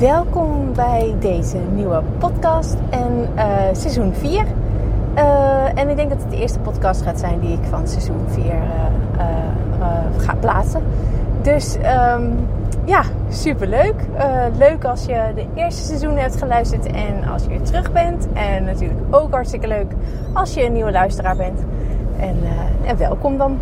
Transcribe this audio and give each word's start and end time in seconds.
welkom 0.00 0.74
bij 0.74 1.14
deze 1.18 1.56
nieuwe 1.56 2.02
podcast 2.18 2.76
en 2.90 3.28
uh, 3.36 3.44
seizoen 3.72 4.14
4. 4.14 4.44
Uh, 5.14 5.78
en 5.78 5.88
ik 5.88 5.96
denk 5.96 6.10
dat 6.10 6.22
het 6.22 6.30
de 6.30 6.36
eerste 6.36 6.58
podcast 6.58 7.02
gaat 7.02 7.18
zijn 7.18 7.40
die 7.40 7.52
ik 7.52 7.64
van 7.70 7.88
seizoen 7.88 8.24
4 8.26 8.44
uh, 8.44 8.52
ga 10.16 10.34
plaatsen. 10.34 10.82
Dus 11.42 11.76
um, 11.76 12.48
ja, 12.84 13.02
super 13.28 13.66
leuk. 13.66 13.94
leuk 14.58 14.84
als 14.84 15.04
je 15.04 15.32
de 15.34 15.46
eerste 15.54 15.82
seizoen 15.82 16.16
hebt 16.16 16.36
geluisterd 16.36 16.86
en 16.86 17.28
als 17.28 17.42
je 17.42 17.48
weer 17.48 17.62
terug 17.62 17.92
bent. 17.92 18.28
En 18.32 18.64
natuurlijk 18.64 19.00
ook 19.10 19.32
hartstikke 19.32 19.66
leuk 19.66 19.92
als 20.32 20.54
je 20.54 20.64
een 20.64 20.72
nieuwe 20.72 20.92
luisteraar 20.92 21.36
bent. 21.36 21.60
En, 22.16 22.36
en 22.84 22.96
welkom 22.96 23.38
dan. 23.38 23.58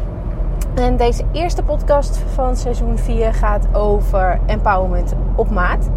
En 0.75 0.97
deze 0.97 1.25
eerste 1.33 1.63
podcast 1.63 2.19
van 2.35 2.57
seizoen 2.57 2.99
4 2.99 3.35
gaat 3.35 3.67
over 3.73 4.41
empowerment 4.47 5.15
op 5.35 5.51
maat. 5.51 5.89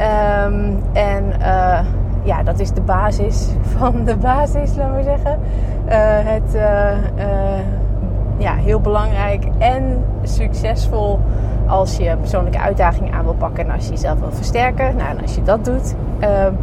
Um, 0.00 0.82
en 0.92 1.24
uh, 1.40 1.80
ja, 2.22 2.42
dat 2.42 2.58
is 2.58 2.72
de 2.72 2.80
basis 2.80 3.48
van 3.76 4.04
de 4.04 4.16
basis, 4.16 4.74
laten 4.76 4.96
we 4.96 5.02
zeggen. 5.02 5.38
Uh, 5.88 5.92
het 6.32 6.54
uh, 6.54 7.58
ja, 8.36 8.54
heel 8.54 8.80
belangrijk 8.80 9.44
en 9.58 10.04
succesvol 10.22 11.20
als 11.66 11.96
je 11.96 12.16
persoonlijke 12.16 12.58
uitdagingen 12.58 13.12
aan 13.12 13.24
wil 13.24 13.34
pakken 13.34 13.64
en 13.64 13.74
als 13.74 13.84
je 13.84 13.90
jezelf 13.90 14.18
wil 14.18 14.32
versterken. 14.32 14.96
Nou, 14.96 15.08
en 15.08 15.22
als 15.22 15.34
je 15.34 15.42
dat 15.42 15.64
doet, 15.64 15.94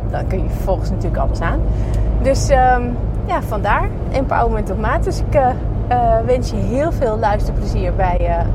dan 0.10 0.28
kun 0.28 0.44
je 0.44 0.50
vervolgens 0.50 0.90
natuurlijk 0.90 1.22
alles 1.22 1.42
aan. 1.42 1.60
Dus 2.22 2.50
um, 2.50 2.98
ja, 3.26 3.42
vandaar 3.42 3.90
empowerment 4.12 4.72
op 4.72 4.80
maat. 4.80 5.04
Dus 5.04 5.20
ik 5.20 5.42
wens 6.26 6.50
je 6.50 6.56
heel 6.56 6.92
veel 6.92 7.18
luisterplezier 7.18 7.94
bij 7.96 8.46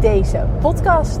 deze 0.00 0.44
podcast. 0.60 1.20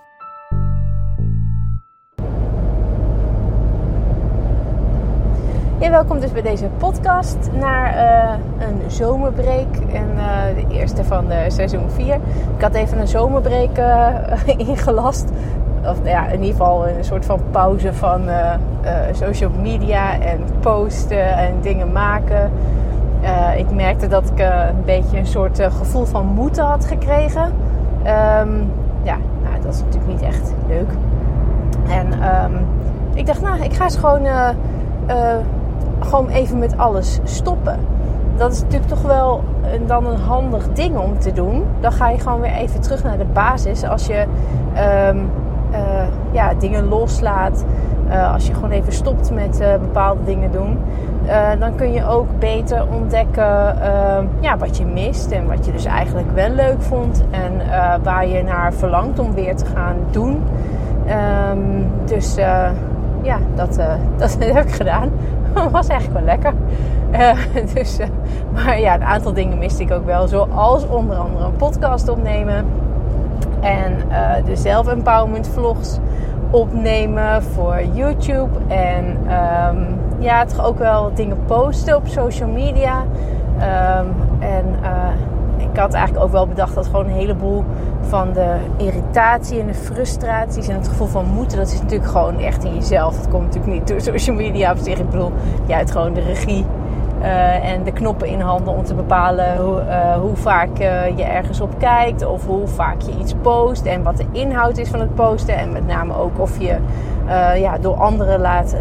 Ja, 5.81 5.89
welkom 5.89 6.19
dus 6.19 6.31
bij 6.31 6.41
deze 6.41 6.69
podcast 6.77 7.37
naar 7.53 7.93
uh, 7.93 8.67
een 8.67 8.91
zomerbreek. 8.91 9.77
En 9.93 10.09
uh, 10.15 10.43
de 10.55 10.75
eerste 10.75 11.03
van 11.03 11.27
de 11.27 11.45
seizoen 11.47 11.89
4. 11.89 12.15
Ik 12.55 12.61
had 12.61 12.73
even 12.73 12.99
een 12.99 13.07
zomerbreek 13.07 13.81
ingelast. 14.67 15.29
Of 15.85 15.97
ja, 16.03 16.27
in 16.27 16.39
ieder 16.39 16.51
geval 16.51 16.87
een 16.87 17.03
soort 17.03 17.25
van 17.25 17.39
pauze 17.51 17.93
van 17.93 18.21
social 19.11 19.49
media 19.61 20.19
en 20.19 20.39
posten 20.59 21.37
en 21.37 21.53
dingen 21.61 21.91
maken. 21.91 22.51
ik 23.57 23.71
merkte 23.71 24.07
dat 24.07 24.29
ik 24.29 24.39
een 24.39 24.83
beetje 24.85 25.17
een 25.17 25.25
soort 25.25 25.61
gevoel 25.61 26.05
van 26.05 26.25
moeten 26.25 26.63
had 26.63 26.85
gekregen. 26.85 27.43
Um, 27.43 28.71
ja, 29.03 29.17
nou, 29.43 29.61
dat 29.63 29.73
is 29.73 29.79
natuurlijk 29.79 30.11
niet 30.11 30.21
echt 30.21 30.53
leuk. 30.67 30.89
En 31.89 32.13
um, 32.13 32.65
ik 33.13 33.25
dacht, 33.25 33.41
nou, 33.41 33.61
ik 33.61 33.73
ga 33.73 33.83
eens 33.83 33.97
gewoon 33.97 34.25
gewoon 36.01 36.27
even 36.27 36.59
met 36.59 36.77
alles 36.77 37.19
stoppen. 37.23 37.79
Dat 38.37 38.51
is 38.51 38.61
natuurlijk 38.61 38.91
toch 38.91 39.01
wel 39.01 39.43
dan 39.85 40.05
een 40.05 40.19
handig 40.19 40.67
ding 40.73 40.97
om 40.97 41.19
te 41.19 41.31
doen. 41.31 41.63
Dan 41.79 41.91
ga 41.91 42.09
je 42.09 42.19
gewoon 42.19 42.41
weer 42.41 42.53
even 42.53 42.81
terug 42.81 43.03
naar 43.03 43.17
de 43.17 43.25
basis. 43.33 43.83
Als 43.83 44.05
je 44.05 44.25
um, 45.09 45.29
uh, 45.71 46.03
ja, 46.31 46.53
dingen 46.53 46.87
loslaat. 46.87 47.65
Uh, 48.07 48.33
als 48.33 48.47
je 48.47 48.53
gewoon 48.53 48.71
even 48.71 48.93
stopt 48.93 49.31
met 49.33 49.61
uh, 49.61 49.71
bepaalde 49.71 50.23
dingen 50.23 50.51
doen. 50.51 50.77
dan 51.59 51.75
kun 51.75 51.91
je 51.91 52.07
ook 52.07 52.27
beter 52.39 52.85
ontdekken 52.93 53.81
ehm, 53.81 54.25
ja, 54.39 54.57
wat 54.57 54.77
je 54.77 54.85
mist. 54.85 55.31
En 55.31 55.47
wat 55.47 55.65
je 55.65 55.71
dus 55.71 55.85
eigenlijk 55.85 56.31
wel 56.33 56.49
leuk 56.49 56.81
vond. 56.81 57.23
En 57.31 57.51
waar 58.03 58.27
je 58.27 58.43
naar 58.43 58.73
verlangt 58.73 59.19
om 59.19 59.33
weer 59.33 59.55
te 59.55 59.65
gaan 59.65 59.95
doen. 60.11 60.43
Um, 61.51 61.87
dus 62.05 62.37
ja, 63.21 63.39
dat, 63.55 63.79
dat 64.17 64.37
heb 64.39 64.65
ik 64.65 64.71
gedaan. 64.71 65.11
was 65.71 65.87
eigenlijk 65.87 66.25
wel 66.25 66.35
lekker. 66.35 66.53
Uh, 67.11 67.63
dus, 67.73 67.99
uh, 67.99 68.07
maar 68.53 68.79
ja, 68.79 68.95
een 68.95 69.03
aantal 69.03 69.33
dingen 69.33 69.57
miste 69.57 69.83
ik 69.83 69.91
ook 69.91 70.05
wel. 70.05 70.27
Zoals 70.27 70.87
onder 70.87 71.17
andere 71.17 71.45
een 71.45 71.55
podcast 71.55 72.09
opnemen. 72.09 72.65
En 73.59 73.93
de 74.45 74.55
zelf-empowerment 74.55 75.47
vlogs 75.47 75.99
opnemen 76.49 77.43
voor 77.43 77.81
YouTube. 77.93 78.49
En 78.67 79.05
um, 79.69 79.99
ja, 80.19 80.45
toch 80.45 80.65
ook 80.65 80.77
wel 80.77 81.11
dingen 81.13 81.37
posten 81.45 81.95
op 81.95 82.07
social 82.07 82.49
media. 82.49 83.03
Um, 83.99 84.39
en 84.39 84.65
ik 85.61 85.77
had 85.77 85.93
eigenlijk 85.93 86.25
ook 86.25 86.31
wel 86.31 86.47
bedacht 86.47 86.75
dat 86.75 86.85
gewoon 86.85 87.05
een 87.05 87.11
heleboel 87.11 87.63
van 88.01 88.33
de 88.33 88.55
irritatie 88.77 89.59
en 89.59 89.67
de 89.67 89.73
frustraties 89.73 90.67
en 90.67 90.75
het 90.75 90.87
gevoel 90.87 91.07
van 91.07 91.25
moeten, 91.25 91.57
dat 91.57 91.71
is 91.71 91.81
natuurlijk 91.81 92.11
gewoon 92.11 92.39
echt 92.39 92.63
in 92.63 92.73
jezelf. 92.73 93.15
Dat 93.15 93.29
komt 93.29 93.45
natuurlijk 93.45 93.73
niet 93.73 93.87
door 93.87 94.01
social 94.01 94.35
media 94.35 94.71
op 94.71 94.77
zich. 94.77 94.99
Ik 94.99 95.09
bedoel, 95.09 95.31
je 95.65 95.73
hebt 95.73 95.91
gewoon 95.91 96.13
de 96.13 96.21
regie 96.21 96.65
uh, 97.21 97.71
en 97.71 97.83
de 97.83 97.91
knoppen 97.91 98.27
in 98.27 98.39
handen 98.39 98.73
om 98.73 98.83
te 98.83 98.93
bepalen 98.93 99.57
hoe, 99.57 99.81
uh, 99.81 100.13
hoe 100.13 100.35
vaak 100.35 100.79
uh, 100.79 101.17
je 101.17 101.23
ergens 101.23 101.61
op 101.61 101.79
kijkt 101.79 102.25
of 102.25 102.45
hoe 102.45 102.67
vaak 102.67 103.01
je 103.01 103.11
iets 103.19 103.33
post 103.41 103.85
en 103.85 104.03
wat 104.03 104.17
de 104.17 104.25
inhoud 104.31 104.77
is 104.77 104.89
van 104.89 104.99
het 104.99 105.15
posten. 105.15 105.57
En 105.57 105.71
met 105.71 105.87
name 105.87 106.15
ook 106.15 106.39
of 106.39 106.59
je 106.59 106.77
ja, 107.55 107.77
door 107.77 107.95
anderen 107.95 108.39
laat, 108.39 108.75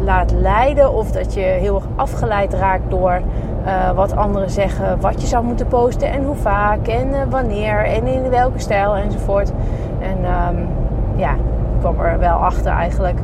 laat 0.00 0.32
leiden 0.32 0.92
of 0.92 1.10
dat 1.10 1.34
je 1.34 1.40
heel 1.40 1.74
erg 1.74 1.84
afgeleid 1.96 2.54
raakt 2.54 2.90
door 2.90 3.20
uh, 3.66 3.90
wat 3.90 4.16
anderen 4.16 4.50
zeggen, 4.50 5.00
wat 5.00 5.20
je 5.20 5.26
zou 5.26 5.44
moeten 5.44 5.66
posten 5.66 6.08
en 6.08 6.24
hoe 6.24 6.36
vaak 6.36 6.86
en 6.86 7.08
uh, 7.08 7.16
wanneer 7.30 7.84
en 7.84 8.06
in 8.06 8.30
welke 8.30 8.58
stijl 8.58 8.96
enzovoort. 8.96 9.52
En 10.00 10.18
um, 10.18 10.68
ja, 11.16 11.32
ik 11.32 11.80
kwam 11.80 12.00
er 12.00 12.18
wel 12.18 12.36
achter 12.36 12.72
eigenlijk 12.72 13.18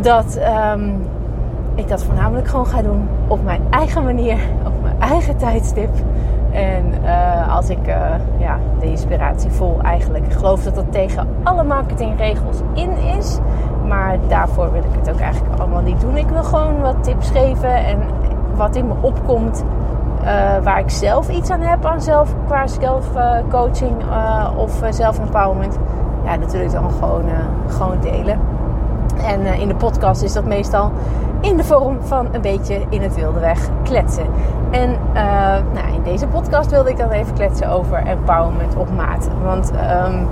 dat 0.00 0.38
um, 0.74 1.06
ik 1.74 1.88
dat 1.88 2.04
voornamelijk 2.04 2.48
gewoon 2.48 2.66
ga 2.66 2.82
doen 2.82 3.08
op 3.26 3.44
mijn 3.44 3.62
eigen 3.70 4.04
manier, 4.04 4.38
op 4.66 4.82
mijn 4.82 5.00
eigen 5.00 5.36
tijdstip. 5.36 5.90
En 6.52 6.94
uh, 7.02 7.56
als 7.56 7.70
ik 7.70 7.86
ja, 8.38 8.58
de 8.80 8.86
inspiratie 8.86 9.50
vol 9.50 9.80
eigenlijk 9.82 10.32
geloof 10.32 10.62
dat 10.62 10.74
dat 10.74 10.92
tegen 10.92 11.28
alle 11.42 11.64
marketingregels 11.64 12.60
in 12.72 12.90
is. 13.16 13.38
Maar 13.86 14.18
daarvoor 14.28 14.72
wil 14.72 14.82
ik 14.82 14.98
het 14.98 15.10
ook 15.10 15.20
eigenlijk 15.20 15.60
allemaal 15.60 15.82
niet 15.82 16.00
doen. 16.00 16.16
Ik 16.16 16.28
wil 16.28 16.42
gewoon 16.44 16.80
wat 16.80 17.04
tips 17.04 17.30
geven 17.30 17.74
en 17.74 17.98
wat 18.54 18.76
in 18.76 18.86
me 18.86 18.94
opkomt. 19.00 19.64
Uh, 20.20 20.26
waar 20.62 20.78
ik 20.78 20.90
zelf 20.90 21.28
iets 21.28 21.50
aan 21.50 21.60
heb 21.60 21.86
aan 21.86 22.02
zelf, 22.02 22.34
qua 22.46 22.66
zelfcoaching 22.66 23.96
of 24.56 24.82
zelf-empowerment. 24.90 25.78
Ja, 26.24 26.36
natuurlijk 26.36 26.72
dan 26.72 26.90
gewoon, 26.90 27.24
gewoon 27.66 28.00
delen. 28.00 28.38
En 29.24 29.46
in 29.60 29.68
de 29.68 29.74
podcast 29.74 30.22
is 30.22 30.32
dat 30.32 30.44
meestal 30.44 30.90
in 31.42 31.56
de 31.56 31.64
vorm 31.64 31.98
van 32.02 32.28
een 32.32 32.40
beetje 32.40 32.80
in 32.88 33.02
het 33.02 33.14
wilde 33.14 33.40
weg 33.40 33.68
kletsen. 33.82 34.26
En 34.70 34.96
nou, 35.72 35.94
in 35.94 36.02
deze 36.04 36.26
podcast 36.26 36.70
wilde 36.70 36.90
ik 36.90 36.96
dan 36.96 37.10
even 37.10 37.34
kletsen 37.34 37.68
over 37.68 38.06
empowerment 38.06 38.76
op 38.76 38.88
maat. 38.96 39.28
Want 39.44 39.72
um, 40.06 40.28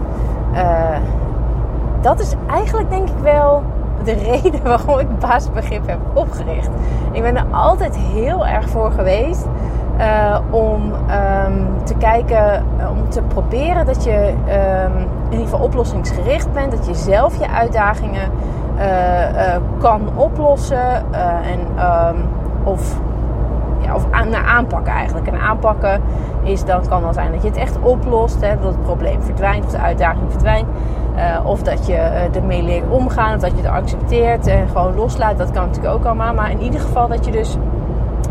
dat 2.00 2.20
is 2.20 2.34
eigenlijk 2.50 2.90
denk 2.90 3.08
ik 3.08 3.18
wel 3.22 3.62
de 4.04 4.12
reden 4.42 4.62
waarom 4.62 4.98
ik 4.98 5.18
baasbegrip 5.18 5.86
heb 5.86 5.98
opgericht. 6.12 6.70
Ik 7.12 7.22
ben 7.22 7.36
er 7.36 7.46
altijd 7.50 7.96
heel 7.96 8.46
erg 8.46 8.68
voor 8.68 8.90
geweest 8.90 9.46
uh, 9.98 10.38
om 10.50 10.92
um, 10.92 11.84
te 11.84 11.94
kijken, 11.94 12.64
om 12.90 13.08
te 13.08 13.22
proberen 13.22 13.86
dat 13.86 14.04
je 14.04 14.32
um, 14.86 14.96
in 14.98 15.30
ieder 15.30 15.44
geval 15.44 15.60
oplossingsgericht 15.60 16.52
bent. 16.52 16.70
Dat 16.70 16.86
je 16.86 16.94
zelf 16.94 17.38
je 17.38 17.48
uitdagingen 17.48 18.30
kan 19.78 20.00
oplossen. 20.16 21.12
en, 21.42 21.60
um, 21.86 22.28
of 22.64 23.00
ja, 23.80 23.94
of 23.94 24.06
naar 24.10 24.44
aanpakken 24.44 24.92
eigenlijk. 24.92 25.26
En 25.26 25.40
aanpakken 25.40 26.00
is 26.42 26.64
dan 26.64 26.88
kan 26.88 27.02
dan 27.02 27.14
zijn 27.14 27.32
dat 27.32 27.42
je 27.42 27.48
het 27.48 27.56
echt 27.56 27.78
oplost, 27.80 28.40
hè, 28.40 28.54
dat 28.60 28.72
het 28.72 28.82
probleem 28.82 29.22
verdwijnt 29.22 29.64
of 29.64 29.70
de 29.70 29.78
uitdaging 29.78 30.30
verdwijnt. 30.30 30.68
Of 31.44 31.62
dat 31.62 31.86
je 31.86 31.92
uh, 31.92 32.36
ermee 32.36 32.62
leert 32.62 32.88
omgaan, 32.88 33.34
of 33.34 33.40
dat 33.40 33.50
je 33.50 33.56
het 33.56 33.66
accepteert 33.66 34.46
en 34.46 34.68
gewoon 34.68 34.94
loslaat. 34.94 35.38
Dat 35.38 35.50
kan 35.50 35.66
natuurlijk 35.66 35.94
ook 35.94 36.04
allemaal. 36.04 36.34
Maar 36.34 36.50
in 36.50 36.60
ieder 36.60 36.80
geval 36.80 37.08
dat 37.08 37.24
je 37.24 37.30
dus 37.32 37.56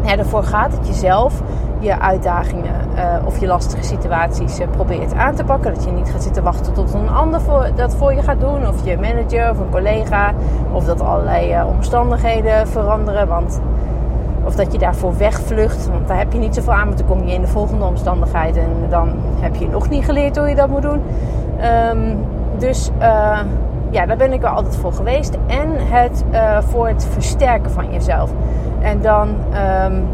ervoor 0.06 0.44
gaat 0.44 0.72
dat 0.72 0.88
je 0.88 0.94
zelf 0.94 1.42
je 1.80 2.00
uitdagingen 2.00 2.76
uh, 2.96 3.26
of 3.26 3.40
je 3.40 3.48
lastige 3.48 3.84
situaties 3.84 4.60
probeert 4.72 5.14
aan 5.14 5.36
te 5.36 5.44
pakken. 5.44 5.74
Dat 5.74 5.84
je 5.84 5.92
niet 5.92 6.10
gaat 6.10 6.24
zitten 6.24 6.44
wachten 6.44 6.74
tot 6.74 6.94
een 6.94 7.10
ander 7.10 7.42
dat 7.76 7.96
voor 7.96 8.14
je 8.14 8.22
gaat 8.22 8.40
doen. 8.40 8.68
Of 8.68 8.86
je 8.86 8.98
manager 8.98 9.50
of 9.50 9.60
een 9.60 9.70
collega. 9.70 10.34
Of 10.72 10.86
dat 10.86 11.02
allerlei 11.02 11.64
omstandigheden 11.64 12.68
veranderen. 12.68 13.28
Want 13.28 13.62
Of 14.44 14.56
dat 14.56 14.72
je 14.72 14.78
daarvoor 14.78 15.18
wegvlucht, 15.18 15.90
want 15.90 16.08
daar 16.08 16.18
heb 16.18 16.34
je 16.34 16.40
niet 16.40 16.56
zoveel 16.56 16.74
aan. 16.74 16.86
Want 16.86 16.98
dan 16.98 17.08
kom 17.08 17.28
je 17.28 17.34
in 17.34 17.42
de 17.42 17.48
volgende 17.48 17.86
omstandigheid 17.86 18.58
en 18.58 18.70
dan 18.90 19.10
heb 19.40 19.56
je 19.56 19.68
nog 19.68 19.90
niet 19.90 20.06
geleerd 20.06 20.38
hoe 20.38 20.50
je 20.50 20.56
dat 20.56 20.70
moet 20.70 20.82
doen. 20.82 21.02
Ehm, 21.60 22.16
dus 22.58 22.92
ja, 23.90 24.06
daar 24.06 24.18
ben 24.18 24.34
ik 24.34 24.42
wel 24.42 24.52
altijd 24.52 24.76
voor 24.76 24.94
geweest. 24.94 25.38
En 25.48 25.70
het 25.78 26.24
uh, 26.32 26.58
voor 26.62 26.88
het 26.88 27.08
versterken 27.12 27.72
van 27.72 27.92
jezelf. 27.92 28.32
En 28.82 29.02
dan, 29.02 29.28
um, 29.30 30.08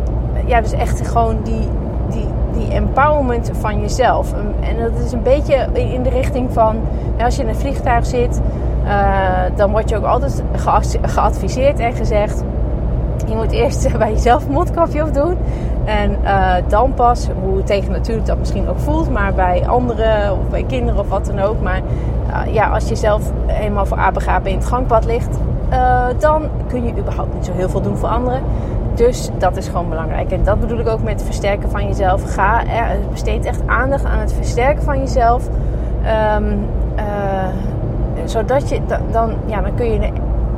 ja, 0.45 0.61
dus 0.61 0.71
echt 0.71 1.07
gewoon 1.07 1.37
die, 1.43 1.69
die, 2.09 2.27
die 2.51 2.71
empowerment 2.71 3.51
van 3.59 3.81
jezelf. 3.81 4.33
En 4.59 4.79
dat 4.79 5.05
is 5.05 5.11
een 5.11 5.23
beetje 5.23 5.67
in 5.73 6.03
de 6.03 6.09
richting 6.09 6.53
van, 6.53 6.75
als 7.19 7.35
je 7.35 7.41
in 7.41 7.49
een 7.49 7.55
vliegtuig 7.55 8.05
zit, 8.05 8.41
uh, 8.85 9.29
dan 9.55 9.71
word 9.71 9.89
je 9.89 9.97
ook 9.97 10.05
altijd 10.05 10.43
geadviseerd 11.01 11.79
en 11.79 11.93
gezegd 11.93 12.43
je 13.27 13.35
moet 13.35 13.51
eerst 13.51 13.97
bij 13.97 14.11
jezelf 14.11 14.45
een 14.45 14.51
mondkapje 14.51 15.03
op 15.03 15.13
doen. 15.13 15.37
En 15.85 16.17
uh, 16.23 16.53
dan 16.67 16.93
pas, 16.93 17.27
hoe 17.43 17.63
tegen 17.63 17.91
natuurlijk 17.91 18.27
dat 18.27 18.37
misschien 18.37 18.67
ook 18.67 18.79
voelt, 18.79 19.11
maar 19.11 19.33
bij 19.33 19.67
anderen 19.67 20.31
of 20.31 20.49
bij 20.49 20.63
kinderen 20.63 20.99
of 20.99 21.09
wat 21.09 21.25
dan 21.25 21.39
ook. 21.39 21.61
Maar 21.61 21.81
uh, 22.29 22.53
ja, 22.53 22.69
als 22.69 22.89
je 22.89 22.95
zelf 22.95 23.31
helemaal 23.45 23.85
voor 23.85 23.97
apengapen 23.97 24.51
in 24.51 24.57
het 24.57 24.65
gangpad 24.65 25.05
ligt, 25.05 25.37
dan 26.19 26.49
kun 26.67 26.83
je 26.83 26.91
überhaupt 26.97 27.33
niet 27.33 27.45
zo 27.45 27.51
heel 27.51 27.69
veel 27.69 27.81
doen 27.81 27.97
voor 27.97 28.09
anderen. 28.09 28.41
Dus 28.93 29.29
dat 29.37 29.57
is 29.57 29.67
gewoon 29.67 29.89
belangrijk. 29.89 30.31
En 30.31 30.43
dat 30.43 30.59
bedoel 30.59 30.79
ik 30.79 30.87
ook 30.87 31.03
met 31.03 31.13
het 31.13 31.23
versterken 31.23 31.69
van 31.69 31.87
jezelf. 31.87 32.33
Ga 32.33 32.59
er, 32.59 32.97
besteed 33.11 33.45
echt 33.45 33.61
aandacht 33.65 34.05
aan 34.05 34.19
het 34.19 34.33
versterken 34.33 34.83
van 34.83 34.99
jezelf. 34.99 35.47
Um, 36.37 36.59
zodat 38.25 38.69
je 38.69 38.79
dan, 39.11 39.33
ja, 39.45 39.61
dan 39.61 39.75
kun 39.75 39.91
je 39.91 40.11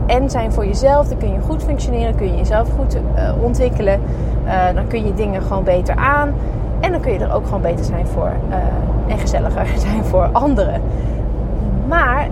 en 0.08 0.30
zijn 0.30 0.52
voor 0.52 0.66
jezelf. 0.66 1.08
Dan 1.08 1.18
kun 1.18 1.34
je 1.34 1.40
goed 1.40 1.64
functioneren, 1.64 2.16
kun 2.16 2.28
je 2.28 2.38
jezelf 2.38 2.70
goed 2.78 2.96
uh, 2.96 3.44
ontwikkelen. 3.44 4.02
Uh, 4.46 4.54
dan 4.76 4.88
kun 4.88 5.06
je 5.06 5.14
dingen 5.14 5.42
gewoon 5.42 5.64
beter 5.64 5.96
aan. 5.96 6.34
En 6.80 6.92
dan 6.92 7.02
kun 7.02 7.14
je 7.14 7.20
er 7.20 7.34
ook 7.34 7.46
gewoon 7.46 7.62
beter 7.62 7.86
zijn 7.86 8.08
voor 8.08 8.32
uh, 8.50 9.12
en 9.14 9.18
gezelliger 9.18 9.68
zijn 9.88 10.04
voor 10.04 10.30
anderen. 10.32 10.82
Maar 11.88 12.28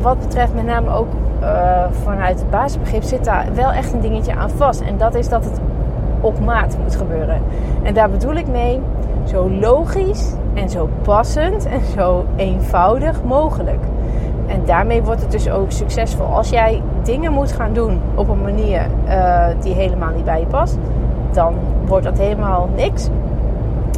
wat 0.00 0.18
betreft 0.18 0.54
met 0.54 0.64
name 0.64 0.90
ook 0.90 1.08
vanuit 2.04 2.40
het 2.40 2.50
basisbegrip 2.50 3.02
zit 3.02 3.24
daar 3.24 3.46
wel 3.54 3.70
echt 3.70 3.92
een 3.92 4.00
dingetje 4.00 4.34
aan 4.34 4.50
vast. 4.50 4.80
En 4.80 4.98
dat 4.98 5.14
is 5.14 5.28
dat 5.28 5.44
het 5.44 5.60
op 6.20 6.40
maat 6.40 6.76
moet 6.82 6.96
gebeuren. 6.96 7.42
En 7.82 7.94
daar 7.94 8.10
bedoel 8.10 8.34
ik 8.34 8.46
mee 8.46 8.80
zo 9.24 9.50
logisch 9.50 10.32
en 10.54 10.70
zo 10.70 10.88
passend 11.02 11.66
en 11.66 11.80
zo 11.96 12.24
eenvoudig 12.36 13.22
mogelijk. 13.24 13.84
En 14.50 14.64
daarmee 14.64 15.02
wordt 15.02 15.20
het 15.20 15.30
dus 15.30 15.50
ook 15.50 15.70
succesvol. 15.70 16.26
Als 16.26 16.48
jij 16.48 16.82
dingen 17.02 17.32
moet 17.32 17.52
gaan 17.52 17.72
doen 17.72 18.00
op 18.14 18.28
een 18.28 18.42
manier 18.42 18.86
uh, 19.06 19.46
die 19.60 19.74
helemaal 19.74 20.10
niet 20.14 20.24
bij 20.24 20.40
je 20.40 20.46
past, 20.46 20.78
dan 21.32 21.54
wordt 21.86 22.04
dat 22.04 22.18
helemaal 22.18 22.68
niks. 22.76 23.08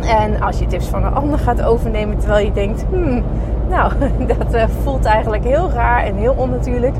En 0.01 0.41
als 0.41 0.59
je 0.59 0.67
tips 0.67 0.87
van 0.87 1.05
een 1.05 1.15
ander 1.15 1.39
gaat 1.39 1.63
overnemen 1.63 2.19
terwijl 2.19 2.45
je 2.45 2.53
denkt, 2.53 2.85
hmm, 2.91 3.23
nou, 3.69 3.93
dat 4.39 4.55
uh, 4.55 4.65
voelt 4.83 5.05
eigenlijk 5.05 5.45
heel 5.45 5.71
raar 5.71 6.05
en 6.05 6.15
heel 6.15 6.35
onnatuurlijk, 6.37 6.95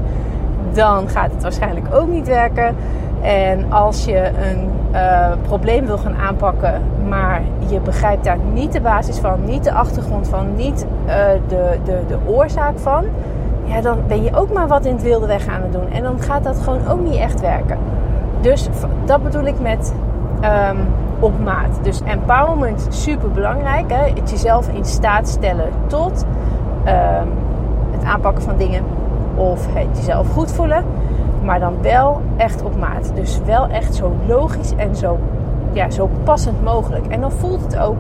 dan 0.73 1.09
gaat 1.09 1.31
het 1.33 1.43
waarschijnlijk 1.43 1.95
ook 1.95 2.09
niet 2.09 2.27
werken. 2.27 2.77
En 3.23 3.73
als 3.73 4.05
je 4.05 4.27
een 4.27 4.71
uh, 4.93 5.33
probleem 5.43 5.87
wil 5.87 5.99
gaan 5.99 6.17
aanpakken, 6.17 6.83
maar 7.09 7.43
je 7.69 7.81
begrijpt 7.81 8.25
daar 8.25 8.39
niet 8.53 8.73
de 8.73 8.81
basis 8.81 9.19
van, 9.19 9.45
niet 9.45 9.65
de 9.65 9.73
achtergrond 9.73 10.29
van, 10.29 10.55
niet 10.57 10.87
de, 11.49 11.79
de, 11.85 11.99
de 12.07 12.19
oorzaak 12.27 12.79
van, 12.79 13.05
ja, 13.65 13.81
dan 13.81 13.99
ben 14.07 14.23
je 14.23 14.35
ook 14.35 14.53
maar 14.53 14.69
wat 14.69 14.85
in 14.85 14.93
het 14.93 15.03
wilde 15.03 15.27
weg 15.27 15.47
aan 15.47 15.63
het 15.63 15.73
doen. 15.73 15.91
En 15.91 16.03
dan 16.03 16.21
gaat 16.21 16.45
dat 16.45 16.59
gewoon 16.59 16.89
ook 16.89 17.01
niet 17.01 17.17
echt 17.17 17.41
werken. 17.41 17.79
Dus 18.41 18.69
dat 19.05 19.23
bedoel 19.23 19.45
ik 19.45 19.61
met 19.61 19.95
um, 20.71 20.79
op 21.19 21.33
maat. 21.45 21.79
Dus 21.83 22.01
empowerment 22.03 22.87
super 22.89 23.31
belangrijk. 23.31 23.91
Hè? 23.93 24.11
Het 24.15 24.31
jezelf 24.31 24.69
in 24.69 24.85
staat 24.85 25.29
stellen 25.29 25.69
tot 25.87 26.25
um, 26.87 27.29
het 27.91 28.05
aanpakken 28.05 28.43
van 28.43 28.57
dingen 28.57 28.83
of 29.35 29.67
het 29.75 29.97
jezelf 29.97 30.33
goed 30.33 30.53
voelen. 30.53 30.85
Maar 31.43 31.61
dan 31.61 31.75
wel 31.83 32.21
echt 32.37 32.63
op 32.63 32.79
maat. 32.79 33.13
Dus 33.15 33.41
wel 33.45 33.67
echt 33.67 33.95
zo 33.95 34.13
logisch 34.27 34.73
en 34.77 34.97
zo, 34.97 35.19
ja, 35.73 35.91
zo 35.91 36.11
passend 36.25 36.65
mogelijk. 36.65 37.07
En 37.07 37.21
dan 37.21 37.33
voelt 37.33 37.63
het 37.63 37.79
ook 37.79 37.99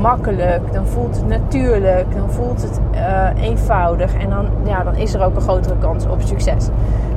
makkelijk, 0.00 0.72
dan 0.72 0.86
voelt 0.86 1.16
het 1.16 1.26
natuurlijk, 1.26 2.14
dan 2.16 2.30
voelt 2.30 2.62
het 2.62 2.80
uh, 2.94 3.42
eenvoudig 3.42 4.14
en 4.14 4.30
dan, 4.30 4.46
ja, 4.64 4.82
dan 4.82 4.96
is 4.96 5.14
er 5.14 5.24
ook 5.24 5.34
een 5.34 5.40
grotere 5.40 5.78
kans 5.78 6.06
op 6.06 6.20
succes. 6.20 6.68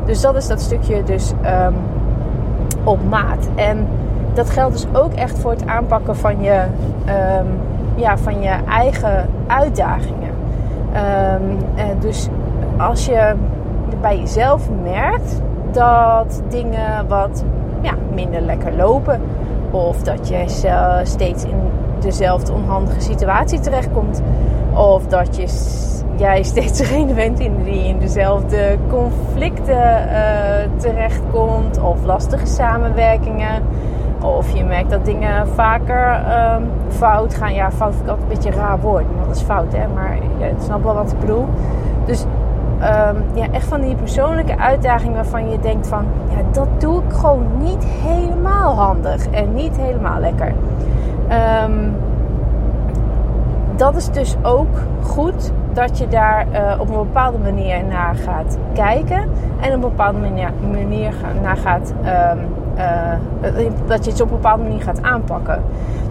Dus 0.06 0.22
dat 0.22 0.36
is 0.36 0.48
dat 0.48 0.62
stukje 0.62 1.04
dus 1.04 1.32
um, 1.32 1.76
op 2.84 3.00
maat. 3.10 3.50
En 3.56 3.88
dat 4.34 4.50
geldt 4.50 4.74
dus 4.74 4.86
ook 4.94 5.14
echt 5.14 5.40
voor 5.40 5.52
het 5.52 5.68
aanpakken 5.68 6.16
van 6.16 6.42
je, 6.42 6.64
um, 7.40 7.48
ja, 7.96 8.18
van 8.18 8.42
je 8.42 8.56
eigen 8.70 9.30
uitdagingen. 9.48 10.30
Um, 11.34 11.58
dus 12.00 12.28
als 12.78 13.06
je 13.06 13.34
bij 14.02 14.20
jezelf 14.20 14.70
merkt 14.84 15.42
dat 15.72 16.42
dingen 16.50 17.08
wat 17.08 17.44
ja, 17.82 17.94
minder 18.14 18.42
lekker 18.42 18.76
lopen, 18.76 19.22
of 19.72 20.04
dat 20.04 20.28
je 20.28 20.44
steeds 21.04 21.44
in 21.44 21.62
dezelfde 22.02 22.54
onhandige 22.54 23.02
situatie 23.02 23.60
terechtkomt. 23.60 24.22
Of 24.74 25.08
dat 25.08 25.36
je, 25.36 25.48
jij 26.18 26.44
steeds 26.44 26.78
degene 26.88 27.14
bent 27.14 27.40
in 27.40 27.64
die 27.64 27.88
in 27.88 28.00
dezelfde 28.00 28.78
conflicten 28.90 30.08
uh, 30.08 30.20
terechtkomt. 30.78 31.80
Of 31.80 32.04
lastige 32.06 32.46
samenwerkingen. 32.46 33.64
Of 34.22 34.52
je 34.52 34.64
merkt 34.64 34.90
dat 34.90 35.06
dingen 35.06 35.48
vaker 35.48 36.22
um, 36.56 36.70
fout 36.90 37.36
gaan. 37.36 37.54
Ja, 37.54 37.72
fout 37.72 37.94
vind 37.96 38.04
ik 38.04 38.10
altijd 38.10 38.30
een 38.30 38.36
beetje 38.36 38.50
een 38.50 38.66
raar 38.66 38.80
woord. 38.80 39.06
Dat 39.26 39.36
is 39.36 39.42
fout, 39.42 39.74
hè. 39.74 39.88
Maar 39.88 40.16
je 40.16 40.54
snapt 40.64 40.84
wel 40.84 40.94
wat 40.94 41.12
ik 41.12 41.20
bedoel. 41.20 41.46
Dus 42.06 42.26
um, 42.82 43.24
ja, 43.34 43.48
echt 43.52 43.66
van 43.66 43.82
die 43.82 43.96
persoonlijke 43.96 44.58
uitdagingen 44.58 45.16
waarvan 45.16 45.50
je 45.50 45.60
denkt 45.60 45.88
van... 45.88 46.06
Ja, 46.30 46.38
dat 46.52 46.68
doe 46.82 47.02
ik 47.04 47.14
gewoon 47.14 47.46
niet 47.58 47.86
helemaal 47.86 48.76
handig. 48.76 49.30
En 49.30 49.54
niet 49.54 49.78
helemaal 49.78 50.20
lekker. 50.20 50.54
Um, 51.32 51.96
dat 53.76 53.96
is 53.96 54.10
dus 54.10 54.36
ook 54.42 54.78
goed 55.02 55.52
dat 55.74 55.98
je 55.98 56.08
daar 56.08 56.46
uh, 56.52 56.80
op 56.80 56.90
een 56.90 56.96
bepaalde 56.96 57.38
manier 57.38 57.84
naar 57.84 58.16
gaat 58.16 58.58
kijken. 58.74 59.30
En 59.60 59.68
op 59.68 59.74
een 59.74 59.80
bepaalde 59.80 60.20
manier, 60.20 61.14
naar 61.42 61.58
gaat. 61.58 61.94
Um, 62.34 62.40
uh, 62.78 63.72
dat 63.88 64.06
je 64.06 64.12
het 64.12 64.22
op 64.22 64.30
een 64.30 64.36
bepaalde 64.36 64.64
manier 64.64 64.82
gaat 64.82 65.02
aanpakken. 65.02 65.64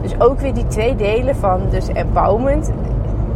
Dus 0.03 0.21
ook 0.21 0.41
weer 0.41 0.55
die 0.55 0.67
twee 0.67 0.97
delen 0.97 1.37
van 1.37 1.61
dus 1.71 1.89
empowerment. 1.89 2.73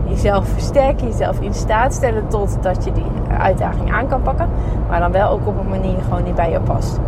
Jezelf 0.04 0.48
versterken, 0.48 1.06
jezelf 1.06 1.40
in 1.40 1.54
staat 1.54 1.92
stellen 1.92 2.28
tot 2.28 2.58
dat 2.62 2.84
je 2.84 2.92
die 2.92 3.06
uitdaging 3.38 3.92
aan 3.92 4.08
kan 4.08 4.22
pakken. 4.22 4.48
Maar 4.88 5.00
dan 5.00 5.12
wel 5.12 5.30
ook 5.30 5.46
op 5.46 5.58
een 5.58 5.68
manier 5.68 5.98
gewoon 6.02 6.24
die 6.24 6.32
bij 6.32 6.50
je 6.50 6.60
past. 6.60 7.00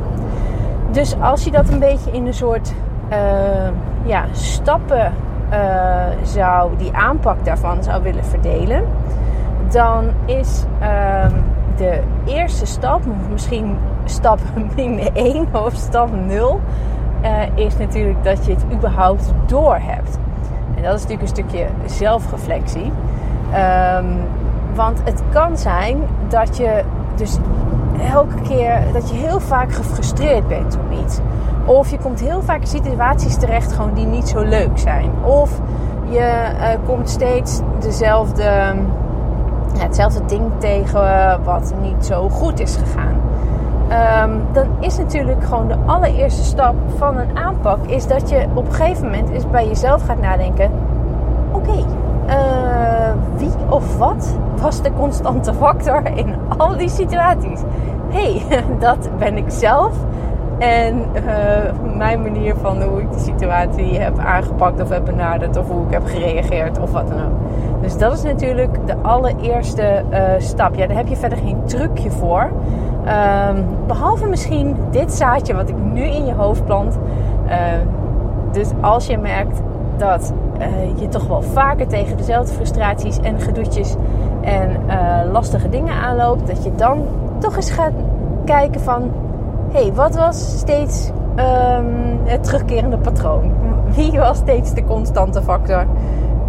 Dus 0.90 1.20
als 1.20 1.44
je 1.44 1.50
dat 1.50 1.68
een 1.68 1.78
beetje 1.78 2.10
in 2.10 2.26
een 2.26 2.34
soort 2.34 2.74
ja, 4.04 4.24
stappen 4.32 5.12
uh, 5.52 6.04
zou, 6.22 6.76
die 6.76 6.92
aanpak 6.92 7.44
daarvan 7.44 7.82
zou 7.82 8.02
willen 8.02 8.24
verdelen, 8.24 8.84
dan 9.68 10.04
is 10.24 10.64
uh, 10.82 11.24
de 11.76 12.00
eerste 12.26 12.66
stap, 12.66 13.00
misschien 13.30 13.76
stap 14.04 14.38
min 14.76 14.98
1 15.14 15.46
of 15.52 15.74
stap 15.74 16.08
0, 16.26 16.60
uh, 17.22 17.42
is 17.54 17.76
natuurlijk 17.76 18.24
dat 18.24 18.46
je 18.46 18.52
het 18.52 18.64
überhaupt 18.72 19.32
door 19.46 19.78
hebt. 19.80 20.18
En 20.76 20.82
dat 20.82 20.94
is 20.94 21.02
natuurlijk 21.02 21.22
een 21.22 21.28
stukje 21.28 21.66
zelfreflectie. 21.86 22.92
Um, 23.98 24.20
want 24.74 25.00
het 25.04 25.22
kan 25.32 25.58
zijn 25.58 25.98
dat 26.28 26.56
je 26.56 26.84
dus 27.16 27.38
elke 28.12 28.40
keer 28.42 28.78
dat 28.92 29.10
je 29.10 29.16
heel 29.16 29.40
vaak 29.40 29.72
gefrustreerd 29.72 30.48
bent 30.48 30.78
om 30.78 30.98
iets. 31.04 31.18
Of 31.64 31.90
je 31.90 31.98
komt 31.98 32.20
heel 32.20 32.42
vaak 32.42 32.60
in 32.60 32.66
situaties 32.66 33.36
terecht 33.36 33.72
gewoon 33.72 33.94
die 33.94 34.06
niet 34.06 34.28
zo 34.28 34.40
leuk 34.40 34.78
zijn. 34.78 35.10
Of 35.24 35.60
je 36.08 36.18
uh, 36.18 36.68
komt 36.86 37.08
steeds 37.08 37.60
dezelfde, 37.80 38.74
hetzelfde 39.78 40.24
ding 40.26 40.42
tegen 40.58 41.40
wat 41.44 41.74
niet 41.80 42.06
zo 42.06 42.28
goed 42.28 42.60
is 42.60 42.76
gegaan. 42.76 43.22
Um, 44.24 44.42
dan 44.52 44.66
is 44.80 44.98
natuurlijk 44.98 45.44
gewoon 45.44 45.68
de 45.68 45.76
allereerste 45.86 46.44
stap 46.44 46.74
van 46.96 47.16
een 47.16 47.38
aanpak 47.38 47.86
is 47.86 48.06
dat 48.06 48.30
je 48.30 48.46
op 48.54 48.66
een 48.66 48.72
gegeven 48.72 49.04
moment 49.04 49.30
eens 49.30 49.50
bij 49.50 49.66
jezelf 49.66 50.04
gaat 50.04 50.20
nadenken: 50.20 50.70
oké, 51.52 51.70
okay, 51.70 51.84
wie 51.84 52.63
of 53.68 53.98
wat 53.98 54.36
was 54.60 54.82
de 54.82 54.92
constante 54.92 55.54
factor 55.54 56.02
in 56.16 56.34
al 56.58 56.76
die 56.76 56.88
situaties? 56.88 57.60
hey, 58.14 58.42
dat 58.78 59.08
ben 59.18 59.36
ik 59.36 59.44
zelf. 59.46 59.92
En 60.58 61.06
uh, 61.14 61.94
mijn 61.96 62.22
manier 62.22 62.54
van 62.56 62.82
hoe 62.82 63.00
ik 63.00 63.12
de 63.12 63.18
situatie 63.18 63.98
heb 63.98 64.18
aangepakt 64.18 64.80
of 64.80 64.88
heb 64.88 65.04
benaderd 65.04 65.56
of 65.56 65.68
hoe 65.68 65.86
ik 65.86 65.92
heb 65.92 66.04
gereageerd 66.06 66.78
of 66.78 66.92
wat 66.92 67.08
dan 67.08 67.18
ook. 67.18 67.82
Dus 67.82 67.98
dat 67.98 68.12
is 68.12 68.22
natuurlijk 68.22 68.86
de 68.86 68.96
allereerste 69.02 70.02
uh, 70.10 70.18
stap. 70.38 70.74
Ja, 70.74 70.86
daar 70.86 70.96
heb 70.96 71.06
je 71.06 71.16
verder 71.16 71.38
geen 71.38 71.64
trucje 71.64 72.10
voor. 72.10 72.50
Um, 73.50 73.66
behalve 73.86 74.26
misschien 74.26 74.76
dit 74.90 75.12
zaadje 75.12 75.54
wat 75.54 75.68
ik 75.68 75.74
nu 75.92 76.02
in 76.02 76.26
je 76.26 76.32
hoofd 76.32 76.64
plant. 76.64 76.98
dus 78.52 78.68
als 78.80 79.06
je 79.06 79.18
merkt 79.18 79.60
dat 79.96 80.32
je 80.96 81.08
toch 81.08 81.26
wel 81.26 81.42
vaker 81.42 81.86
tegen 81.86 82.16
dezelfde 82.16 82.54
frustraties 82.54 83.18
en 83.18 83.40
gedoetjes 83.40 83.94
en 84.40 84.76
lastige 85.32 85.68
dingen 85.68 85.94
aanloopt, 85.94 86.46
dat 86.46 86.64
je 86.64 86.74
dan 86.74 87.04
toch 87.38 87.56
eens 87.56 87.70
gaat 87.70 87.92
kijken 88.44 88.80
van 88.80 89.10
hé, 89.72 89.82
hey, 89.82 89.92
wat 89.92 90.16
was 90.16 90.58
steeds 90.58 91.10
um, 91.36 92.18
het 92.24 92.44
terugkerende 92.44 92.98
patroon? 92.98 93.52
Wie 93.96 94.18
was 94.18 94.36
steeds 94.36 94.74
de 94.74 94.84
constante 94.84 95.42
factor? 95.42 95.86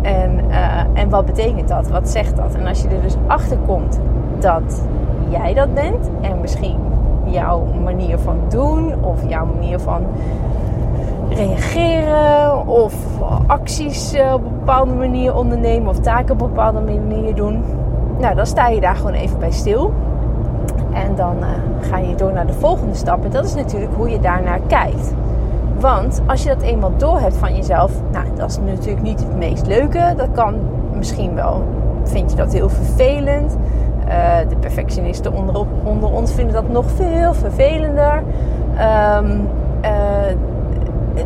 En, 0.01 0.39
uh, 0.49 0.79
en 0.93 1.09
wat 1.09 1.25
betekent 1.25 1.67
dat? 1.67 1.89
Wat 1.89 2.09
zegt 2.09 2.35
dat? 2.35 2.55
En 2.55 2.67
als 2.67 2.81
je 2.81 2.87
er 2.87 3.01
dus 3.01 3.15
achter 3.27 3.57
komt 3.57 3.99
dat 4.39 4.81
jij 5.29 5.53
dat 5.53 5.73
bent 5.73 6.09
en 6.21 6.41
misschien 6.41 6.79
jouw 7.23 7.65
manier 7.83 8.19
van 8.19 8.37
doen 8.49 9.03
of 9.03 9.29
jouw 9.29 9.45
manier 9.45 9.79
van 9.79 10.01
reageren 11.29 12.67
of 12.67 12.93
acties 13.47 14.13
eh, 14.13 14.33
op 14.33 14.45
een 14.45 14.57
bepaalde 14.59 14.93
manier 14.93 15.35
ondernemen 15.35 15.89
of 15.89 15.99
taken 15.99 16.33
op 16.33 16.41
een 16.41 16.47
bepaalde 16.47 16.79
manier 16.79 17.35
doen, 17.35 17.63
nou 18.19 18.35
dan 18.35 18.45
sta 18.45 18.67
je 18.67 18.81
daar 18.81 18.95
gewoon 18.95 19.13
even 19.13 19.39
bij 19.39 19.51
stil. 19.51 19.93
En 20.93 21.15
dan 21.15 21.35
uh, 21.39 21.47
ga 21.89 21.97
je 21.97 22.15
door 22.15 22.33
naar 22.33 22.47
de 22.47 22.53
volgende 22.53 22.95
stap. 22.95 23.23
En 23.23 23.31
dat 23.31 23.45
is 23.45 23.55
natuurlijk 23.55 23.93
hoe 23.95 24.09
je 24.09 24.19
daarnaar 24.19 24.59
kijkt. 24.67 25.13
Want 25.79 26.21
als 26.27 26.43
je 26.43 26.49
dat 26.49 26.61
eenmaal 26.61 26.91
door 26.97 27.19
hebt 27.19 27.37
van 27.37 27.55
jezelf, 27.55 27.91
nou, 28.11 28.25
dat 28.35 28.49
is 28.49 28.57
natuurlijk 28.65 29.01
niet 29.01 29.19
het 29.19 29.37
meest 29.37 29.67
leuke. 29.67 30.13
Dat 30.17 30.27
kan 30.31 30.55
misschien 30.93 31.35
wel, 31.35 31.63
vind 32.03 32.31
je 32.31 32.37
dat 32.37 32.53
heel 32.53 32.69
vervelend. 32.69 33.57
Uh, 34.07 34.37
de 34.49 34.55
perfectionisten 34.55 35.33
onder, 35.83 36.11
ons 36.11 36.31
vinden 36.31 36.53
dat 36.53 36.69
nog 36.69 36.85
veel 36.95 37.33
vervelender. 37.33 38.23
Uh, 38.75 39.19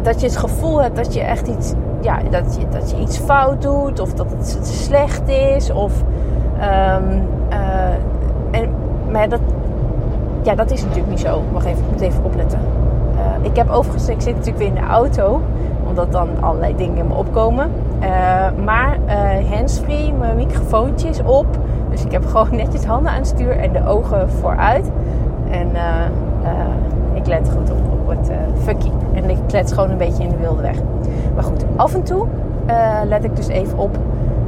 dat 0.02 0.22
je 0.22 0.28
het 0.28 0.38
gevoel 0.38 0.82
hebt 0.82 0.96
dat 0.96 1.14
je 1.14 1.22
echt 1.22 1.48
iets, 1.48 1.74
ja, 2.02 2.20
dat 2.30 2.58
je, 2.60 2.68
dat 2.70 2.92
je 2.92 2.98
iets 2.98 3.18
fout 3.18 3.62
doet, 3.62 4.00
of 4.00 4.14
dat 4.14 4.32
het 4.38 4.60
slecht 4.68 5.28
is, 5.28 5.72
of. 5.72 6.04
Um, 6.58 7.28
en, 8.52 8.70
maar 9.12 9.30
dat, 9.30 9.40
ja, 10.42 10.56
dat 10.56 10.72
is 10.72 10.82
natuurlijk 10.82 11.10
niet 11.10 11.20
zo. 11.20 11.42
Wacht 11.52 11.66
even, 11.66 11.84
ik 11.84 11.92
moet 11.92 12.02
even 12.02 12.24
opletten. 12.24 12.60
Uh, 13.16 13.46
ik 13.46 13.56
heb 13.56 13.70
overigens, 13.70 14.10
ik 14.10 14.22
zit 14.22 14.36
natuurlijk 14.36 14.58
weer 14.58 14.68
in 14.68 14.74
de 14.74 14.88
auto, 14.90 15.42
omdat 15.88 16.12
dan 16.12 16.28
allerlei 16.40 16.76
dingen 16.76 16.98
in 16.98 17.08
me 17.08 17.14
opkomen. 17.14 17.72
Uh, 18.02 18.08
maar 18.66 18.98
handsfree, 19.50 20.14
mijn 20.14 20.36
microfoontje 20.36 21.10
is 21.10 21.22
op. 21.24 21.46
Dus 21.90 22.06
ik 22.06 22.12
heb 22.12 22.26
gewoon 22.26 22.56
netjes 22.56 22.86
handen 22.86 23.12
aan 23.12 23.18
het 23.18 23.28
stuur 23.28 23.58
en 23.58 23.72
de 23.72 23.88
ogen 23.88 24.30
vooruit. 24.30 24.92
En 25.50 25.70
ik 27.14 27.28
let 27.28 27.50
goed 27.50 27.72
op, 27.72 27.78
op 28.10 28.18
het 28.18 28.32
fucky. 28.64 28.90
En 29.14 29.30
ik 29.30 29.38
let 29.52 29.74
gewoon 29.74 29.90
een 29.90 29.98
beetje 29.98 30.24
in 30.24 30.30
de 30.30 30.38
wilde 30.38 30.62
weg. 30.62 30.78
Maar 31.36 31.44
goed, 31.44 31.66
af 31.76 31.94
en 31.94 32.04
toe 32.04 32.28
let 33.08 33.24
ik 33.24 33.36
dus 33.36 33.48
even 33.48 33.78
op 33.78 33.98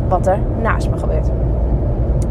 wat 0.07 0.27
er 0.27 0.37
naast 0.61 0.89
me 0.89 0.97
gebeurt 0.97 1.29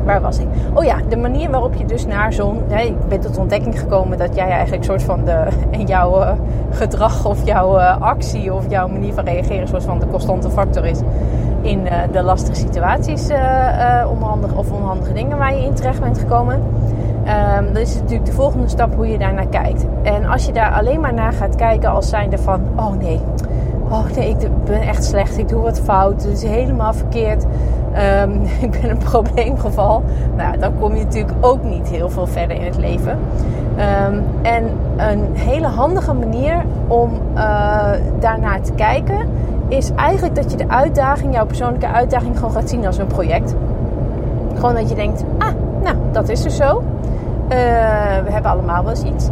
waar 0.05 0.21
was 0.21 0.39
ik? 0.39 0.47
Oh 0.75 0.85
ja, 0.85 0.97
de 1.09 1.17
manier 1.17 1.51
waarop 1.51 1.75
je 1.75 1.85
dus 1.85 2.07
naar 2.07 2.33
zo'n... 2.33 2.63
Ik 2.77 3.09
ben 3.09 3.21
tot 3.21 3.39
ontdekking 3.39 3.79
gekomen 3.79 4.19
dat 4.19 4.35
jij 4.35 4.49
eigenlijk 4.49 4.85
soort 4.85 5.03
van 5.03 5.25
de, 5.25 5.47
in 5.79 5.87
jouw 5.87 6.21
uh, 6.21 6.33
gedrag 6.71 7.27
of 7.27 7.47
jouw 7.47 7.79
uh, 7.79 8.01
actie 8.01 8.55
of 8.55 8.65
jouw 8.69 8.89
manier 8.89 9.15
van 9.15 9.25
reageren... 9.25 9.69
soort 9.69 9.85
van 9.85 9.99
de 9.99 10.07
constante 10.07 10.51
factor 10.51 10.85
is 10.85 11.01
in 11.61 11.81
uh, 11.81 11.93
de 12.13 12.23
lastige 12.23 12.55
situaties 12.55 13.29
onhandige, 14.11 14.55
of 14.55 14.73
onhandige 14.73 15.13
dingen 15.13 15.39
waar 15.39 15.55
je 15.55 15.63
in 15.63 15.75
terecht 15.75 16.01
bent 16.01 16.19
gekomen. 16.19 16.63
Um, 17.21 17.73
dan 17.73 17.83
is 17.83 17.95
natuurlijk 17.95 18.27
de 18.27 18.33
volgende 18.33 18.69
stap 18.69 18.95
hoe 18.95 19.09
je 19.09 19.19
daar 19.19 19.35
naar 19.35 19.47
kijkt. 19.47 19.85
En 20.03 20.25
als 20.25 20.47
je 20.47 20.53
daar 20.53 20.73
alleen 20.73 21.01
maar 21.01 21.15
naar 21.15 21.33
gaat 21.33 21.55
kijken 21.55 21.91
als 21.91 22.09
zijnde 22.09 22.39
van... 22.39 22.61
Oh 22.77 22.93
nee, 22.93 23.21
oh 23.89 24.05
nee, 24.17 24.29
ik 24.29 24.65
ben 24.65 24.81
echt 24.81 25.05
slecht, 25.05 25.39
ik 25.39 25.49
doe 25.49 25.61
wat 25.63 25.81
fout, 25.81 26.23
het 26.23 26.33
is 26.33 26.43
helemaal 26.43 26.93
verkeerd. 26.93 27.45
Um, 28.23 28.43
ik 28.67 28.71
ben 28.81 28.91
een 28.91 28.99
probleemgeval. 28.99 30.03
Nou, 30.37 30.59
dan 30.59 30.79
kom 30.79 30.95
je 30.95 31.05
natuurlijk 31.05 31.35
ook 31.41 31.65
niet 31.65 31.89
heel 31.89 32.11
veel 32.11 32.27
verder 32.27 32.57
in 32.57 32.65
het 32.65 32.77
leven. 32.77 33.19
Um, 34.09 34.25
en 34.43 34.65
een 34.97 35.37
hele 35.37 35.67
handige 35.67 36.13
manier 36.13 36.65
om 36.87 37.11
uh, 37.35 37.93
daarnaar 38.19 38.61
te 38.61 38.73
kijken 38.73 39.29
is 39.69 39.91
eigenlijk 39.95 40.35
dat 40.35 40.51
je 40.51 40.57
de 40.57 40.69
uitdaging, 40.69 41.35
jouw 41.35 41.47
persoonlijke 41.47 41.87
uitdaging, 41.87 42.37
gewoon 42.37 42.53
gaat 42.53 42.69
zien 42.69 42.87
als 42.87 42.99
een 42.99 43.07
project. 43.07 43.55
Gewoon 44.55 44.75
dat 44.75 44.89
je 44.89 44.95
denkt, 44.95 45.25
ah, 45.39 45.49
nou, 45.83 45.97
dat 46.13 46.29
is 46.29 46.43
dus 46.43 46.57
zo. 46.57 46.83
Uh, 47.43 47.57
we 48.25 48.31
hebben 48.31 48.51
allemaal 48.51 48.83
wel 48.83 48.91
eens 48.91 49.03
iets. 49.03 49.29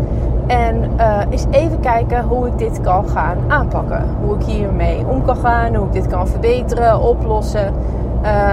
En 0.47 0.91
uh, 0.97 1.19
eens 1.31 1.47
even 1.51 1.81
kijken 1.81 2.23
hoe 2.25 2.47
ik 2.47 2.59
dit 2.59 2.81
kan 2.81 3.09
gaan 3.09 3.37
aanpakken. 3.49 4.03
Hoe 4.25 4.35
ik 4.35 4.43
hiermee 4.43 5.07
om 5.07 5.25
kan 5.25 5.37
gaan, 5.37 5.75
hoe 5.75 5.87
ik 5.87 5.93
dit 5.93 6.07
kan 6.07 6.29
verbeteren, 6.29 7.01
oplossen. 7.01 7.73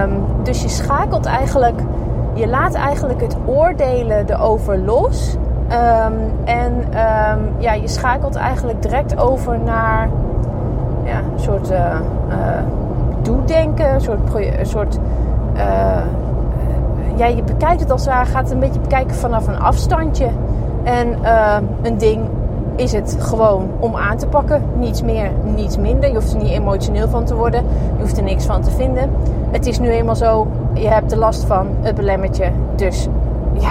Um, 0.02 0.24
dus 0.42 0.62
je 0.62 0.68
schakelt 0.68 1.26
eigenlijk, 1.26 1.80
je 2.32 2.48
laat 2.48 2.74
eigenlijk 2.74 3.20
het 3.20 3.36
oordelen 3.44 4.30
erover 4.30 4.78
los. 4.78 5.36
Um, 5.70 6.14
en 6.44 6.72
um, 6.72 7.54
ja, 7.58 7.72
je 7.72 7.88
schakelt 7.88 8.34
eigenlijk 8.34 8.82
direct 8.82 9.18
over 9.18 9.58
naar 9.58 10.08
ja, 11.04 11.18
een 11.18 11.40
soort 11.40 11.70
uh, 11.70 11.96
doedenken, 13.22 13.94
een 13.94 14.00
soort, 14.00 14.34
een 14.34 14.66
soort 14.66 14.98
ja, 17.16 17.26
je 17.26 17.42
bekijkt 17.42 17.80
het 17.80 17.90
als 17.90 18.04
het 18.04 18.14
ware, 18.14 18.26
gaat 18.26 18.50
een 18.50 18.58
beetje 18.58 18.80
bekijken 18.80 19.16
vanaf 19.16 19.46
een 19.46 19.58
afstandje. 19.58 20.28
En 20.84 21.18
een 21.82 21.98
ding 21.98 22.20
is 22.76 22.92
het 22.92 23.16
gewoon 23.20 23.70
om 23.78 23.96
aan 23.96 24.16
te 24.16 24.26
pakken. 24.26 24.62
Niets 24.78 25.02
meer, 25.02 25.30
niets 25.54 25.76
minder. 25.76 26.08
Je 26.08 26.14
hoeft 26.14 26.32
er 26.32 26.42
niet 26.42 26.52
emotioneel 26.52 27.08
van 27.08 27.24
te 27.24 27.34
worden. 27.34 27.64
Je 27.96 28.00
hoeft 28.00 28.16
er 28.16 28.22
niks 28.22 28.44
van 28.44 28.62
te 28.62 28.70
vinden. 28.70 29.10
Het 29.50 29.66
is 29.66 29.78
nu 29.78 29.88
eenmaal 29.88 30.16
zo, 30.16 30.46
je 30.74 30.88
hebt 30.88 31.10
de 31.10 31.16
last 31.16 31.44
van 31.44 31.66
het 31.80 31.94
belemmertje. 31.94 32.50
Dus 32.74 33.08
ja, 33.52 33.70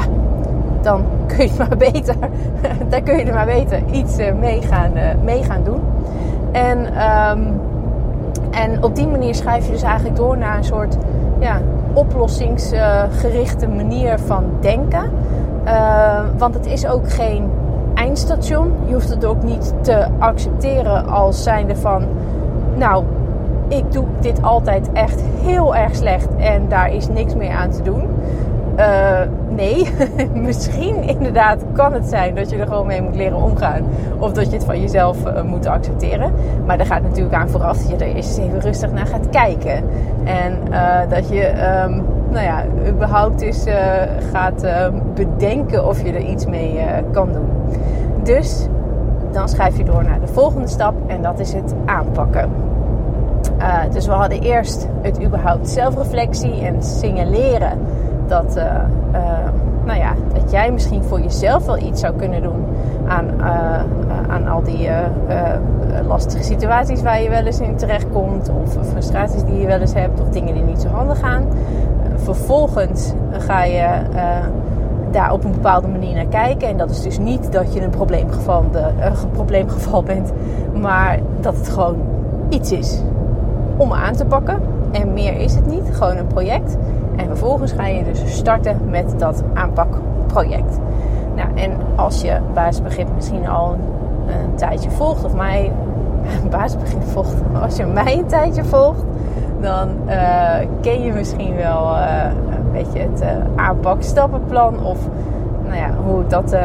dan 0.81 1.03
kun 1.25 1.45
je 1.45 1.51
maar 1.57 1.77
beter, 1.77 2.15
dan 2.89 3.03
kun 3.03 3.17
je 3.17 3.23
er 3.23 3.33
maar 3.33 3.45
beter 3.45 3.81
iets 3.91 4.17
eh, 4.17 4.33
mee 4.33 4.61
gaan, 4.61 4.91
uh, 4.97 5.03
mee 5.23 5.43
gaan 5.43 5.63
doen. 5.63 5.79
En, 6.51 6.79
um, 6.79 7.59
en 8.51 8.83
op 8.83 8.95
die 8.95 9.07
manier 9.07 9.35
schrijf 9.35 9.65
je 9.65 9.71
dus 9.71 9.83
eigenlijk 9.83 10.15
door 10.15 10.37
naar 10.37 10.57
een 10.57 10.63
soort 10.63 10.97
ja, 11.39 11.61
oplossingsgerichte 11.95 13.67
manier 13.67 14.19
van 14.19 14.43
denken. 14.59 15.11
Uh, 15.65 16.19
want 16.37 16.53
het 16.53 16.65
is 16.65 16.87
ook 16.87 17.11
geen 17.11 17.49
eindstation. 17.93 18.73
Je 18.85 18.93
hoeft 18.93 19.09
het 19.09 19.25
ook 19.25 19.43
niet 19.43 19.73
te 19.81 20.07
accepteren 20.19 21.07
als 21.07 21.43
zijnde 21.43 21.75
van, 21.75 22.05
nou, 22.75 23.03
ik 23.67 23.91
doe 23.91 24.05
dit 24.19 24.43
altijd 24.43 24.91
echt 24.93 25.21
heel 25.41 25.75
erg 25.75 25.95
slecht 25.95 26.27
en 26.37 26.69
daar 26.69 26.93
is 26.93 27.07
niks 27.07 27.35
meer 27.35 27.51
aan 27.51 27.69
te 27.69 27.81
doen. 27.81 28.07
Uh, 28.77 29.19
nee, 29.49 29.87
misschien 30.47 31.03
inderdaad 31.03 31.63
kan 31.73 31.93
het 31.93 32.05
zijn 32.05 32.35
dat 32.35 32.49
je 32.49 32.57
er 32.57 32.67
gewoon 32.67 32.87
mee 32.87 33.01
moet 33.01 33.15
leren 33.15 33.37
omgaan. 33.37 33.85
Of 34.17 34.31
dat 34.31 34.45
je 34.45 34.55
het 34.55 34.65
van 34.65 34.81
jezelf 34.81 35.25
uh, 35.25 35.41
moet 35.41 35.65
accepteren. 35.65 36.31
Maar 36.65 36.79
er 36.79 36.85
gaat 36.85 37.01
natuurlijk 37.01 37.35
aan 37.35 37.49
vooraf 37.49 37.77
dat 37.77 37.89
je 37.89 38.05
er 38.05 38.15
eerst 38.15 38.37
even 38.37 38.59
rustig 38.59 38.91
naar 38.91 39.07
gaat 39.07 39.29
kijken. 39.29 39.83
En 40.23 40.59
uh, 40.71 40.99
dat 41.09 41.29
je, 41.29 41.47
um, 41.83 42.05
nou 42.29 42.45
ja, 42.45 42.63
überhaupt 42.89 43.41
eens 43.41 43.65
gaat 44.31 44.63
ehm, 44.63 44.93
bedenken 45.13 45.87
of 45.87 46.03
je 46.03 46.11
er 46.11 46.25
iets 46.25 46.45
mee 46.45 46.79
kan 47.11 47.29
doen. 47.33 47.49
Dus 48.23 48.67
dan 49.31 49.49
schrijf 49.49 49.77
je 49.77 49.83
door 49.83 50.03
naar 50.03 50.19
de 50.19 50.27
volgende 50.27 50.67
stap 50.67 50.93
en 51.07 51.21
dat 51.21 51.39
is 51.39 51.53
het 51.53 51.73
aanpakken. 51.85 52.49
Dus 53.91 54.05
we 54.05 54.11
hadden 54.11 54.41
eerst 54.41 54.87
het 55.01 55.23
überhaupt 55.23 55.69
zelfreflectie 55.69 56.61
en 56.61 56.83
signaleren 56.83 57.79
dat, 58.29 58.57
uh, 58.57 58.63
uh, 59.13 59.21
nou 59.85 59.99
ja, 59.99 60.13
dat 60.33 60.51
jij 60.51 60.71
misschien 60.71 61.03
voor 61.03 61.21
jezelf 61.21 61.65
wel 61.65 61.77
iets 61.77 62.01
zou 62.01 62.15
kunnen 62.15 62.41
doen 62.41 62.65
aan, 63.07 63.41
aan 64.29 64.47
al 64.47 64.63
die 64.63 64.89
lastige 66.07 66.43
situaties 66.43 67.01
waar 67.01 67.21
je 67.21 67.29
wel 67.29 67.43
eens 67.45 67.59
in 67.59 67.75
terecht 67.75 68.05
komt, 68.11 68.51
of 68.63 68.87
frustraties 68.87 69.43
die 69.43 69.59
je 69.59 69.67
wel 69.67 69.79
eens 69.79 69.93
hebt, 69.93 70.21
of 70.21 70.29
dingen 70.29 70.53
die 70.53 70.63
niet 70.63 70.81
zo 70.81 70.87
handig 70.87 71.19
gaan. 71.19 71.43
vervolgens 72.15 73.13
ga 73.31 73.63
je 73.63 73.87
daar 75.15 75.31
op 75.31 75.43
een 75.43 75.51
bepaalde 75.51 75.87
manier 75.87 76.15
naar 76.15 76.25
kijken. 76.25 76.67
En 76.67 76.77
dat 76.77 76.89
is 76.89 77.01
dus 77.01 77.17
niet 77.17 77.51
dat 77.51 77.73
je 77.73 77.81
een 77.81 77.89
probleemgeval, 77.89 78.63
de, 78.71 78.79
een 78.99 79.31
probleemgeval 79.31 80.03
bent, 80.03 80.31
maar 80.73 81.19
dat 81.41 81.55
het 81.57 81.69
gewoon 81.69 81.97
iets 82.49 82.71
is 82.71 83.01
om 83.77 83.93
aan 83.93 84.13
te 84.13 84.25
pakken. 84.25 84.59
En 84.91 85.13
meer 85.13 85.37
is 85.37 85.55
het 85.55 85.67
niet, 85.67 85.83
gewoon 85.91 86.17
een 86.17 86.27
project. 86.27 86.77
En 87.17 87.25
vervolgens 87.25 87.71
ga 87.71 87.87
je 87.87 88.03
dus 88.03 88.37
starten 88.37 88.79
met 88.89 89.19
dat 89.19 89.43
aanpakproject. 89.53 90.79
Nou, 91.35 91.49
en 91.55 91.71
als 91.95 92.21
je 92.21 92.39
basisbegrip 92.53 93.07
misschien 93.15 93.47
al 93.47 93.75
een, 94.27 94.55
tijdje 94.55 94.89
volgt, 94.89 95.23
of 95.23 95.35
mij 95.35 95.71
basisbegrip 96.51 97.03
volgt, 97.03 97.35
als 97.61 97.75
je 97.77 97.85
mij 97.85 98.17
een 98.17 98.27
tijdje 98.27 98.63
volgt, 98.63 99.03
dan 99.59 99.89
uh, 100.07 100.55
ken 100.81 101.01
je 101.01 101.13
misschien 101.13 101.55
wel 101.55 101.95
uh, 101.95 102.23
een 102.49 102.71
beetje 102.71 102.99
het 102.99 103.21
uh, 103.21 103.27
aanpakstappenplan 103.55 104.85
of 104.85 104.97
nou 105.63 105.77
ja, 105.77 105.89
hoe 106.05 106.27
dat 106.27 106.55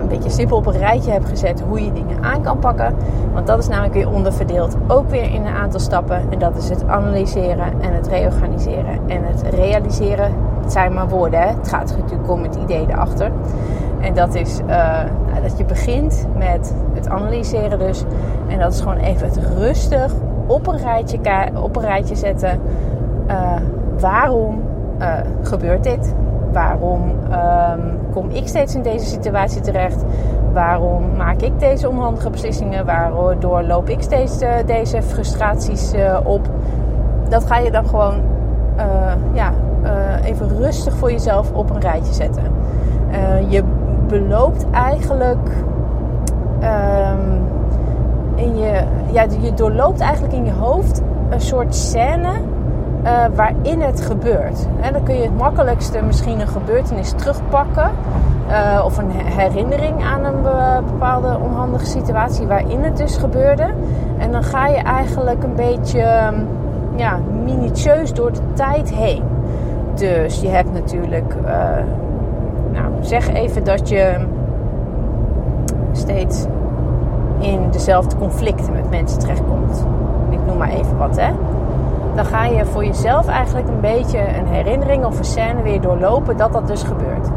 een 0.00 0.08
beetje 0.08 0.30
simpel 0.30 0.56
op 0.56 0.66
een 0.66 0.78
rijtje 0.78 1.10
hebt 1.10 1.28
gezet 1.28 1.62
hoe 1.68 1.84
je 1.84 1.92
dingen 1.92 2.22
aan 2.22 2.42
kan 2.42 2.58
pakken. 2.58 2.94
Want 3.32 3.46
dat 3.46 3.58
is 3.58 3.68
namelijk 3.68 3.94
weer 3.94 4.10
onderverdeeld, 4.10 4.76
ook 4.88 5.10
weer 5.10 5.34
in 5.34 5.46
een 5.46 5.54
aantal 5.54 5.80
stappen. 5.80 6.22
En 6.30 6.38
dat 6.38 6.56
is 6.56 6.68
het 6.68 6.86
analyseren 6.86 7.80
en 7.80 7.94
het 7.94 8.06
reorganiseren 8.06 8.98
en 9.06 9.24
het 9.24 9.42
realiseren. 9.54 10.32
Het 10.62 10.72
zijn 10.72 10.92
maar 10.92 11.08
woorden, 11.08 11.40
hè? 11.40 11.46
het 11.46 11.68
gaat 11.68 11.96
natuurlijk 11.96 12.30
om 12.30 12.42
het 12.42 12.54
idee 12.54 12.86
erachter. 12.88 13.30
En 14.00 14.14
dat 14.14 14.34
is 14.34 14.60
uh, 14.60 14.66
nou, 15.30 15.42
dat 15.42 15.58
je 15.58 15.64
begint 15.64 16.26
met 16.36 16.74
het 16.94 17.08
analyseren 17.08 17.78
dus. 17.78 18.04
En 18.48 18.58
dat 18.58 18.72
is 18.72 18.80
gewoon 18.80 18.96
even 18.96 19.26
het 19.26 19.38
rustig 19.58 20.12
op 20.46 20.66
een 20.66 20.78
rijtje, 20.78 21.18
op 21.62 21.76
een 21.76 21.82
rijtje 21.82 22.16
zetten. 22.16 22.60
Uh, 23.30 23.52
waarom 23.98 24.62
gebeurt 25.42 25.82
dit? 25.82 26.14
Waarom 26.52 27.02
um, 27.10 27.98
kom 28.12 28.30
ik 28.30 28.48
steeds 28.48 28.74
in 28.74 28.82
deze 28.82 29.06
situatie 29.06 29.60
terecht? 29.60 30.04
Waarom 30.52 31.16
maak 31.16 31.40
ik 31.40 31.58
deze 31.58 31.88
onhandige 31.88 32.30
beslissingen? 32.30 32.86
Waardoor 32.86 33.62
loop 33.62 33.88
ik 33.88 34.02
steeds 34.02 34.42
uh, 34.42 34.48
deze 34.66 35.02
frustraties 35.02 35.92
op? 36.24 36.48
Dat 37.28 37.46
ga 37.46 37.58
je 37.58 37.70
dan 37.70 37.86
gewoon 37.86 38.20
ja, 39.32 39.52
even 40.24 40.48
rustig 40.48 40.94
voor 40.94 41.10
jezelf 41.10 41.52
op 41.52 41.70
een 41.70 41.80
rijtje 41.80 42.12
zetten. 42.12 42.42
je 43.48 43.62
beloopt 44.08 44.66
eigenlijk 44.70 45.48
um, 46.62 47.42
in 48.34 48.56
je, 48.56 48.82
ja, 49.12 49.26
je 49.40 49.54
doorloopt 49.54 50.00
eigenlijk 50.00 50.34
in 50.34 50.44
je 50.44 50.52
hoofd 50.52 51.02
een 51.30 51.40
soort 51.40 51.74
scène 51.74 52.30
uh, 53.04 53.24
waarin 53.34 53.80
het 53.80 54.00
gebeurt. 54.00 54.66
En 54.80 54.92
dan 54.92 55.02
kun 55.02 55.14
je 55.14 55.22
het 55.22 55.38
makkelijkste 55.38 56.02
misschien 56.02 56.40
een 56.40 56.48
gebeurtenis 56.48 57.10
terugpakken. 57.10 57.90
Uh, 58.48 58.82
of 58.84 58.98
een 58.98 59.10
herinnering 59.10 60.04
aan 60.04 60.24
een 60.24 60.42
bepaalde 60.86 61.38
onhandige 61.42 61.86
situatie 61.86 62.46
waarin 62.46 62.82
het 62.82 62.96
dus 62.96 63.16
gebeurde. 63.16 63.66
En 64.18 64.32
dan 64.32 64.42
ga 64.42 64.66
je 64.66 64.76
eigenlijk 64.76 65.42
een 65.42 65.54
beetje 65.54 66.32
ja, 66.96 67.18
minutieus 67.44 68.12
door 68.12 68.32
de 68.32 68.40
tijd 68.52 68.94
heen. 68.94 69.22
Dus 69.94 70.40
je 70.40 70.48
hebt 70.48 70.72
natuurlijk 70.72 71.34
uh, 71.44 71.50
nou, 72.72 72.86
zeg 73.00 73.28
even 73.28 73.64
dat 73.64 73.88
je 73.88 74.26
steeds 75.92 76.46
in 77.38 77.70
dezelfde 77.70 78.16
conflicten 78.16 78.72
met 78.72 78.90
mensen 78.90 79.18
terechtkomt. 79.18 79.86
Ik 80.30 80.38
noem 80.46 80.56
maar 80.56 80.70
even 80.70 80.98
wat, 80.98 81.16
hè. 81.16 81.32
Dan 82.14 82.24
ga 82.24 82.44
je 82.44 82.64
voor 82.64 82.84
jezelf 82.84 83.26
eigenlijk 83.26 83.68
een 83.68 83.80
beetje 83.80 84.18
een 84.18 84.46
herinnering 84.46 85.04
of 85.04 85.18
een 85.18 85.24
scène 85.24 85.62
weer 85.62 85.80
doorlopen 85.80 86.36
dat 86.36 86.52
dat 86.52 86.66
dus 86.66 86.82
gebeurt. 86.82 87.28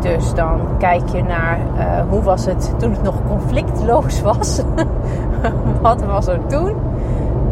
Dus 0.00 0.34
dan 0.34 0.60
kijk 0.78 1.08
je 1.08 1.22
naar 1.22 1.58
uh, 1.76 1.84
hoe 2.08 2.22
was 2.22 2.44
het 2.44 2.74
toen 2.78 2.90
het 2.90 3.02
nog 3.02 3.14
conflictloos 3.28 4.20
was. 4.20 4.62
wat 5.82 6.04
was 6.04 6.26
er 6.26 6.46
toen? 6.46 6.76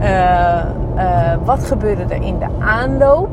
Uh, 0.00 0.64
uh, 0.96 1.32
wat 1.44 1.64
gebeurde 1.64 2.02
er 2.02 2.22
in 2.22 2.38
de 2.38 2.48
aanloop? 2.58 3.29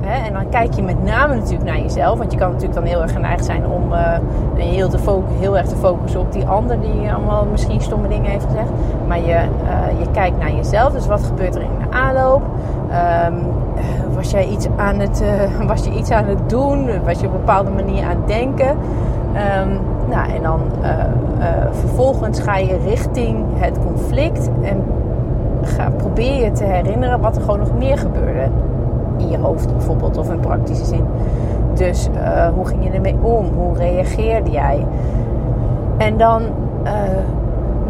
En 0.00 0.32
dan 0.32 0.48
kijk 0.48 0.74
je 0.74 0.82
met 0.82 1.04
name 1.04 1.34
natuurlijk 1.34 1.64
naar 1.64 1.80
jezelf. 1.80 2.18
Want 2.18 2.32
je 2.32 2.38
kan 2.38 2.48
natuurlijk 2.48 2.74
dan 2.74 2.88
heel 2.88 3.02
erg 3.02 3.12
geneigd 3.12 3.44
zijn 3.44 3.66
om 3.66 3.92
uh, 3.92 4.18
heel, 4.54 4.88
te 4.88 4.98
heel 5.38 5.56
erg 5.56 5.66
te 5.66 5.76
focussen 5.76 6.20
op 6.20 6.32
die 6.32 6.46
ander 6.46 6.80
die 6.80 7.12
allemaal 7.12 7.46
misschien 7.50 7.80
stomme 7.80 8.08
dingen 8.08 8.30
heeft 8.30 8.44
gezegd. 8.44 8.70
Maar 9.06 9.18
je, 9.18 9.34
uh, 9.34 10.00
je 10.00 10.10
kijkt 10.12 10.38
naar 10.38 10.52
jezelf. 10.52 10.92
Dus 10.92 11.06
wat 11.06 11.22
gebeurt 11.22 11.54
er 11.54 11.62
in 11.62 11.68
de 11.78 11.96
aanloop? 11.96 12.42
Um, 13.26 13.34
was, 14.14 14.30
jij 14.30 14.46
iets 14.46 14.66
aan 14.76 14.98
het, 14.98 15.22
uh, 15.22 15.66
was 15.66 15.84
je 15.84 15.90
iets 15.90 16.10
aan 16.10 16.24
het 16.24 16.48
doen? 16.50 17.04
Was 17.04 17.20
je 17.20 17.26
op 17.26 17.32
een 17.32 17.38
bepaalde 17.38 17.70
manier 17.70 18.04
aan 18.04 18.16
het 18.16 18.26
denken? 18.26 18.68
Um, 18.68 19.80
nou, 20.08 20.30
en 20.30 20.42
dan 20.42 20.60
vervolgens 21.70 22.40
ga 22.40 22.56
je 22.56 22.78
richting 22.86 23.44
het 23.54 23.78
conflict 23.86 24.50
en 24.62 24.84
ga, 25.62 25.90
probeer 25.96 26.44
je 26.44 26.52
te 26.52 26.64
herinneren 26.64 27.20
wat 27.20 27.36
er 27.36 27.42
gewoon 27.42 27.58
nog 27.58 27.78
meer 27.78 27.98
gebeurde 27.98 28.48
in 29.18 29.28
je 29.28 29.38
hoofd 29.38 29.72
bijvoorbeeld 29.72 30.16
of 30.16 30.30
in 30.30 30.40
praktische 30.40 30.84
zin. 30.84 31.04
Dus 31.74 32.08
uh, 32.14 32.48
hoe 32.48 32.66
ging 32.66 32.84
je 32.84 32.90
ermee 32.90 33.16
om? 33.22 33.46
Hoe 33.56 33.76
reageerde 33.76 34.50
jij? 34.50 34.86
En 35.96 36.16
dan 36.16 36.42
uh, 36.84 36.92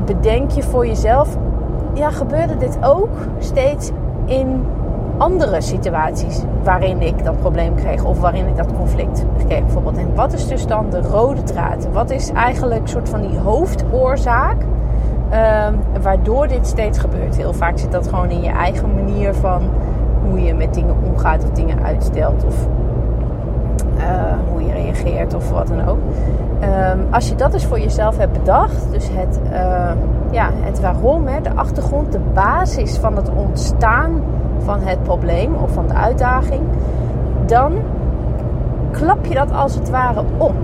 bedenk 0.05 0.51
je 0.51 0.63
voor 0.63 0.87
jezelf, 0.87 1.37
ja, 1.95 2.11
gebeurde 2.11 2.57
dit 2.57 2.79
ook 2.83 3.11
steeds 3.39 3.91
in 4.25 4.65
andere 5.19 5.61
situaties 5.61 6.43
waarin 6.63 7.03
ik 7.03 7.25
dat 7.25 7.39
probleem 7.39 7.75
kreeg 7.75 8.05
of 8.05 8.21
waarin 8.21 8.47
ik 8.47 8.57
dat 8.57 8.77
conflict 8.77 9.25
kreeg 9.47 9.61
bijvoorbeeld. 9.61 9.97
En 9.97 10.15
wat 10.15 10.33
is 10.33 10.49
dus 10.49 10.67
dan 10.67 10.91
de 10.91 11.01
rode 11.01 11.43
draad? 11.43 11.89
Wat 11.93 12.11
is 12.11 12.33
eigenlijk 12.33 12.89
soort 12.89 13.09
van 13.09 13.21
die 13.21 13.39
hoofdoorzaak 13.39 14.57
uh, 15.33 15.67
waardoor 16.03 16.49
dit 16.49 16.67
steeds 16.67 16.99
gebeurt? 16.99 17.37
Heel 17.37 17.53
vaak 17.53 17.79
zit 17.79 17.93
dat 17.93 18.09
gewoon 18.09 18.31
in 18.31 18.43
je 18.43 18.51
eigen 18.51 18.95
manier 18.95 19.35
van 19.35 19.63
hoe 20.29 20.43
je 20.43 20.55
met 20.55 20.75
dingen 20.75 20.97
omgaat 21.05 21.45
of 21.45 21.51
dingen 21.51 21.83
uitstelt 21.85 22.45
of 22.45 22.67
uh, 23.97 24.05
hoe 24.53 24.63
je 24.63 24.73
reageert 24.73 25.35
of 25.35 25.51
wat 25.51 25.69
dan 25.69 25.89
ook. 25.89 25.99
Um, 26.63 27.07
als 27.11 27.29
je 27.29 27.35
dat 27.35 27.53
dus 27.53 27.67
voor 27.67 27.81
jezelf 27.81 28.19
hebt 28.19 28.33
bedacht, 28.33 28.91
dus 28.91 29.09
het, 29.13 29.41
uh, 29.53 29.91
ja, 30.31 30.51
het 30.53 30.81
waarom, 30.81 31.27
hè, 31.27 31.41
de 31.41 31.55
achtergrond, 31.55 32.13
de 32.13 32.21
basis 32.35 32.97
van 32.97 33.17
het 33.17 33.31
ontstaan 33.31 34.23
van 34.59 34.81
het 34.81 35.03
probleem 35.03 35.55
of 35.55 35.73
van 35.73 35.87
de 35.87 35.95
uitdaging, 35.95 36.63
dan 37.47 37.73
klap 38.91 39.27
je 39.27 39.35
dat 39.35 39.53
als 39.53 39.75
het 39.75 39.91
ware 39.91 40.23
om. 40.37 40.55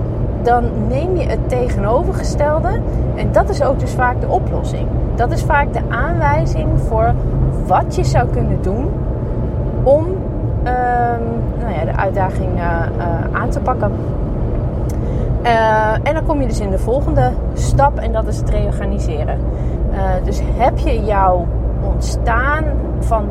Dan 0.43 0.63
neem 0.87 1.15
je 1.15 1.25
het 1.25 1.49
tegenovergestelde 1.49 2.69
en 3.15 3.31
dat 3.31 3.49
is 3.49 3.63
ook 3.63 3.79
dus 3.79 3.91
vaak 3.91 4.21
de 4.21 4.27
oplossing. 4.27 4.87
Dat 5.15 5.31
is 5.31 5.43
vaak 5.43 5.73
de 5.73 5.81
aanwijzing 5.89 6.67
voor 6.87 7.13
wat 7.67 7.95
je 7.95 8.03
zou 8.03 8.27
kunnen 8.29 8.61
doen 8.61 8.89
om 9.85 10.05
ehm, 10.63 11.23
nou 11.59 11.73
ja, 11.73 11.85
de 11.85 11.95
uitdaging 11.95 12.55
uh, 12.55 12.61
uh, 12.97 13.39
aan 13.39 13.49
te 13.49 13.59
pakken. 13.59 13.91
Uh, 15.43 15.91
en 16.03 16.13
dan 16.13 16.25
kom 16.25 16.41
je 16.41 16.47
dus 16.47 16.59
in 16.59 16.69
de 16.69 16.77
volgende 16.77 17.31
stap 17.53 17.97
en 17.97 18.11
dat 18.11 18.27
is 18.27 18.37
het 18.37 18.49
reorganiseren. 18.49 19.39
dus 20.23 20.41
heb 20.57 20.77
je 20.77 21.03
jouw 21.03 21.47
ontstaan 21.81 22.63
van, 22.99 23.27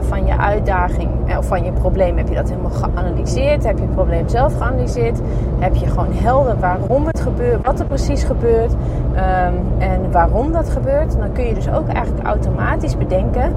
van 0.00 0.26
je 0.26 0.38
uitdaging 0.38 1.36
of 1.38 1.46
van 1.46 1.64
je 1.64 1.72
probleem, 1.72 2.16
heb 2.16 2.28
je 2.28 2.34
dat 2.34 2.48
helemaal 2.48 2.70
geanalyseerd? 2.70 3.64
Heb 3.64 3.76
je 3.76 3.82
het 3.82 3.94
probleem 3.94 4.28
zelf 4.28 4.56
geanalyseerd? 4.56 5.20
Heb 5.58 5.74
je 5.74 5.86
gewoon 5.86 6.12
helder 6.12 6.58
waarom 6.58 7.06
het 7.06 7.20
gebeurt, 7.20 7.66
wat 7.66 7.80
er 7.80 7.86
precies 7.86 8.24
gebeurt 8.24 8.72
um, 8.72 9.54
en 9.78 10.10
waarom 10.10 10.52
dat 10.52 10.70
gebeurt? 10.70 11.18
Dan 11.18 11.32
kun 11.32 11.46
je 11.46 11.54
dus 11.54 11.70
ook 11.70 11.88
eigenlijk 11.88 12.26
automatisch 12.26 12.96
bedenken 12.96 13.52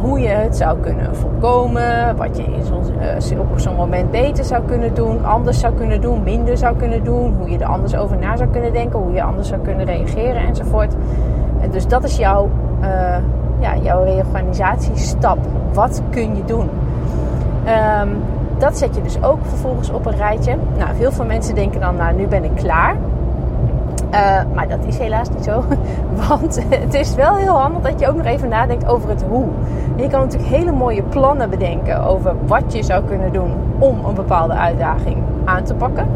hoe 0.00 0.20
je 0.20 0.28
het 0.28 0.56
zou 0.56 0.78
kunnen 0.80 1.16
voorkomen, 1.16 2.16
wat 2.16 2.36
je 2.36 2.42
in 2.42 2.62
uh, 3.32 3.40
op 3.40 3.58
zo'n 3.58 3.74
moment 3.74 4.10
beter 4.10 4.44
zou 4.44 4.64
kunnen 4.64 4.94
doen, 4.94 5.24
anders 5.24 5.60
zou 5.60 5.74
kunnen 5.74 6.00
doen, 6.00 6.22
minder 6.22 6.58
zou 6.58 6.76
kunnen 6.76 7.04
doen, 7.04 7.34
hoe 7.38 7.50
je 7.50 7.58
er 7.58 7.66
anders 7.66 7.96
over 7.96 8.18
na 8.18 8.36
zou 8.36 8.48
kunnen 8.50 8.72
denken, 8.72 8.98
hoe 8.98 9.12
je 9.12 9.22
anders 9.22 9.48
zou 9.48 9.60
kunnen 9.60 9.86
reageren 9.86 10.46
enzovoort. 10.46 10.94
En 11.60 11.70
dus 11.70 11.86
dat 11.86 12.04
is 12.04 12.16
jouw, 12.16 12.48
uh, 12.80 12.88
ja, 13.58 13.76
jouw 13.82 14.04
reorganisatiestap. 14.04 15.38
Wat 15.72 16.02
kun 16.10 16.36
je 16.36 16.44
doen? 16.44 16.68
Um, 18.00 18.22
dat 18.58 18.78
zet 18.78 18.94
je 18.94 19.02
dus 19.02 19.22
ook 19.22 19.38
vervolgens 19.42 19.90
op 19.90 20.06
een 20.06 20.16
rijtje. 20.16 20.56
Nou, 20.76 20.90
veel 21.12 21.24
mensen 21.24 21.54
denken 21.54 21.80
dan, 21.80 21.96
nou, 21.96 22.14
nu 22.14 22.26
ben 22.26 22.44
ik 22.44 22.54
klaar. 22.54 22.96
Uh, 24.12 24.40
maar 24.54 24.68
dat 24.68 24.78
is 24.86 24.98
helaas 24.98 25.28
niet 25.30 25.44
zo. 25.44 25.64
Want 26.28 26.60
het 26.68 26.94
is 26.94 27.14
wel 27.14 27.34
heel 27.34 27.58
handig 27.58 27.82
dat 27.82 28.00
je 28.00 28.08
ook 28.08 28.16
nog 28.16 28.26
even 28.26 28.48
nadenkt 28.48 28.86
over 28.86 29.08
het 29.08 29.24
hoe. 29.28 29.46
Je 29.96 30.08
kan 30.08 30.20
natuurlijk 30.20 30.50
hele 30.50 30.72
mooie 30.72 31.02
plannen 31.02 31.50
bedenken 31.50 32.04
over 32.04 32.34
wat 32.46 32.72
je 32.72 32.82
zou 32.82 33.04
kunnen 33.04 33.32
doen 33.32 33.52
om 33.78 34.04
een 34.04 34.14
bepaalde 34.14 34.54
uitdaging 34.54 35.16
aan 35.44 35.64
te 35.64 35.74
pakken. 35.74 36.06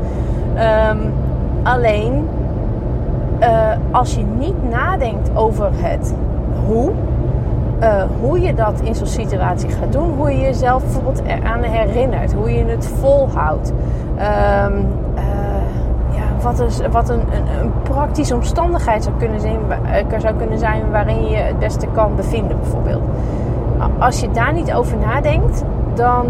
Um, 0.90 1.12
alleen 1.62 2.28
uh, 3.40 3.72
als 3.90 4.14
je 4.14 4.24
niet 4.38 4.70
nadenkt 4.70 5.30
over 5.34 5.70
het 5.72 6.14
hoe, 6.66 6.90
uh, 7.82 8.02
hoe 8.20 8.40
je 8.40 8.54
dat 8.54 8.80
in 8.84 8.94
zo'n 8.94 9.06
situatie 9.06 9.70
gaat 9.70 9.92
doen, 9.92 10.14
hoe 10.16 10.30
je 10.30 10.40
jezelf 10.40 10.82
bijvoorbeeld 10.82 11.22
eraan 11.26 11.62
herinnert, 11.62 12.32
hoe 12.32 12.52
je 12.52 12.64
het 12.64 12.86
volhoudt. 13.00 13.72
Um, 14.64 14.86
wat, 16.42 16.60
is, 16.60 16.80
wat 16.90 17.08
een, 17.08 17.20
een, 17.20 17.60
een, 17.60 17.72
praktische 17.82 18.34
omstandigheid 18.34 19.04
zou 19.04 19.16
kunnen, 19.18 19.40
zijn, 19.40 19.58
eh, 19.70 20.20
zou 20.20 20.34
kunnen 20.34 20.58
zijn 20.58 20.90
waarin 20.90 21.28
je 21.28 21.36
het 21.36 21.58
beste 21.58 21.86
kan 21.92 22.16
bevinden, 22.16 22.58
bijvoorbeeld. 22.60 23.02
Als 23.98 24.20
je 24.20 24.30
daar 24.30 24.52
niet 24.52 24.72
over 24.72 24.96
nadenkt, 24.96 25.64
dan 25.94 26.26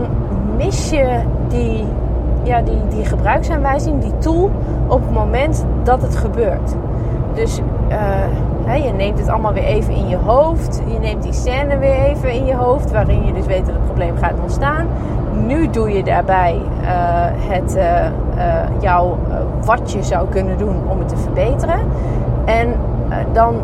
mis 0.57 0.91
je 0.91 1.21
die, 1.49 1.85
ja, 2.43 2.63
die, 2.63 2.79
die 2.89 3.05
gebruiksaanwijzing, 3.05 4.01
die 4.01 4.19
tool, 4.19 4.51
op 4.87 5.01
het 5.01 5.13
moment 5.13 5.65
dat 5.83 6.03
het 6.03 6.17
gebeurt. 6.17 6.75
Dus 7.35 7.61
uh, 7.91 7.97
je 8.71 8.93
neemt 8.97 9.19
het 9.19 9.29
allemaal 9.29 9.53
weer 9.53 9.65
even 9.65 9.95
in 9.95 10.09
je 10.09 10.17
hoofd. 10.17 10.83
Je 10.87 10.99
neemt 10.99 11.23
die 11.23 11.33
scène 11.33 11.79
weer 11.79 11.95
even 11.95 12.33
in 12.33 12.45
je 12.45 12.55
hoofd, 12.55 12.91
waarin 12.91 13.27
je 13.27 13.33
dus 13.33 13.47
weet 13.47 13.67
dat 13.67 13.75
het 13.75 13.85
probleem 13.85 14.17
gaat 14.17 14.41
ontstaan. 14.43 14.87
Nu 15.47 15.71
doe 15.71 15.91
je 15.93 16.03
daarbij 16.03 16.55
uh, 16.83 16.89
het, 17.53 17.77
uh, 17.77 18.81
jou, 18.81 19.15
wat 19.65 19.93
je 19.93 20.03
zou 20.03 20.29
kunnen 20.29 20.59
doen 20.59 20.77
om 20.89 20.99
het 20.99 21.09
te 21.09 21.17
verbeteren. 21.17 21.81
En 22.45 22.75
dan 23.33 23.55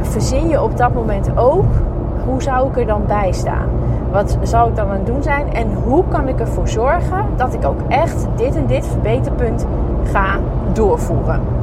verzin 0.00 0.48
je 0.48 0.62
op 0.62 0.76
dat 0.76 0.94
moment 0.94 1.30
ook 1.38 1.64
hoe 2.26 2.42
zou 2.42 2.68
ik 2.68 2.78
er 2.78 2.86
dan 2.86 3.02
bij 3.06 3.32
staan? 3.32 3.68
Wat 4.10 4.38
zou 4.42 4.68
ik 4.70 4.76
dan 4.76 4.88
aan 4.88 4.96
het 4.96 5.06
doen 5.06 5.22
zijn? 5.22 5.54
En 5.54 5.74
hoe 5.84 6.04
kan 6.08 6.28
ik 6.28 6.40
ervoor 6.40 6.68
zorgen 6.68 7.24
dat 7.36 7.54
ik 7.54 7.64
ook 7.64 7.80
echt 7.88 8.26
dit 8.36 8.56
en 8.56 8.66
dit 8.66 8.86
verbeterpunt 8.86 9.66
ga 10.12 10.38
doorvoeren? 10.72 11.55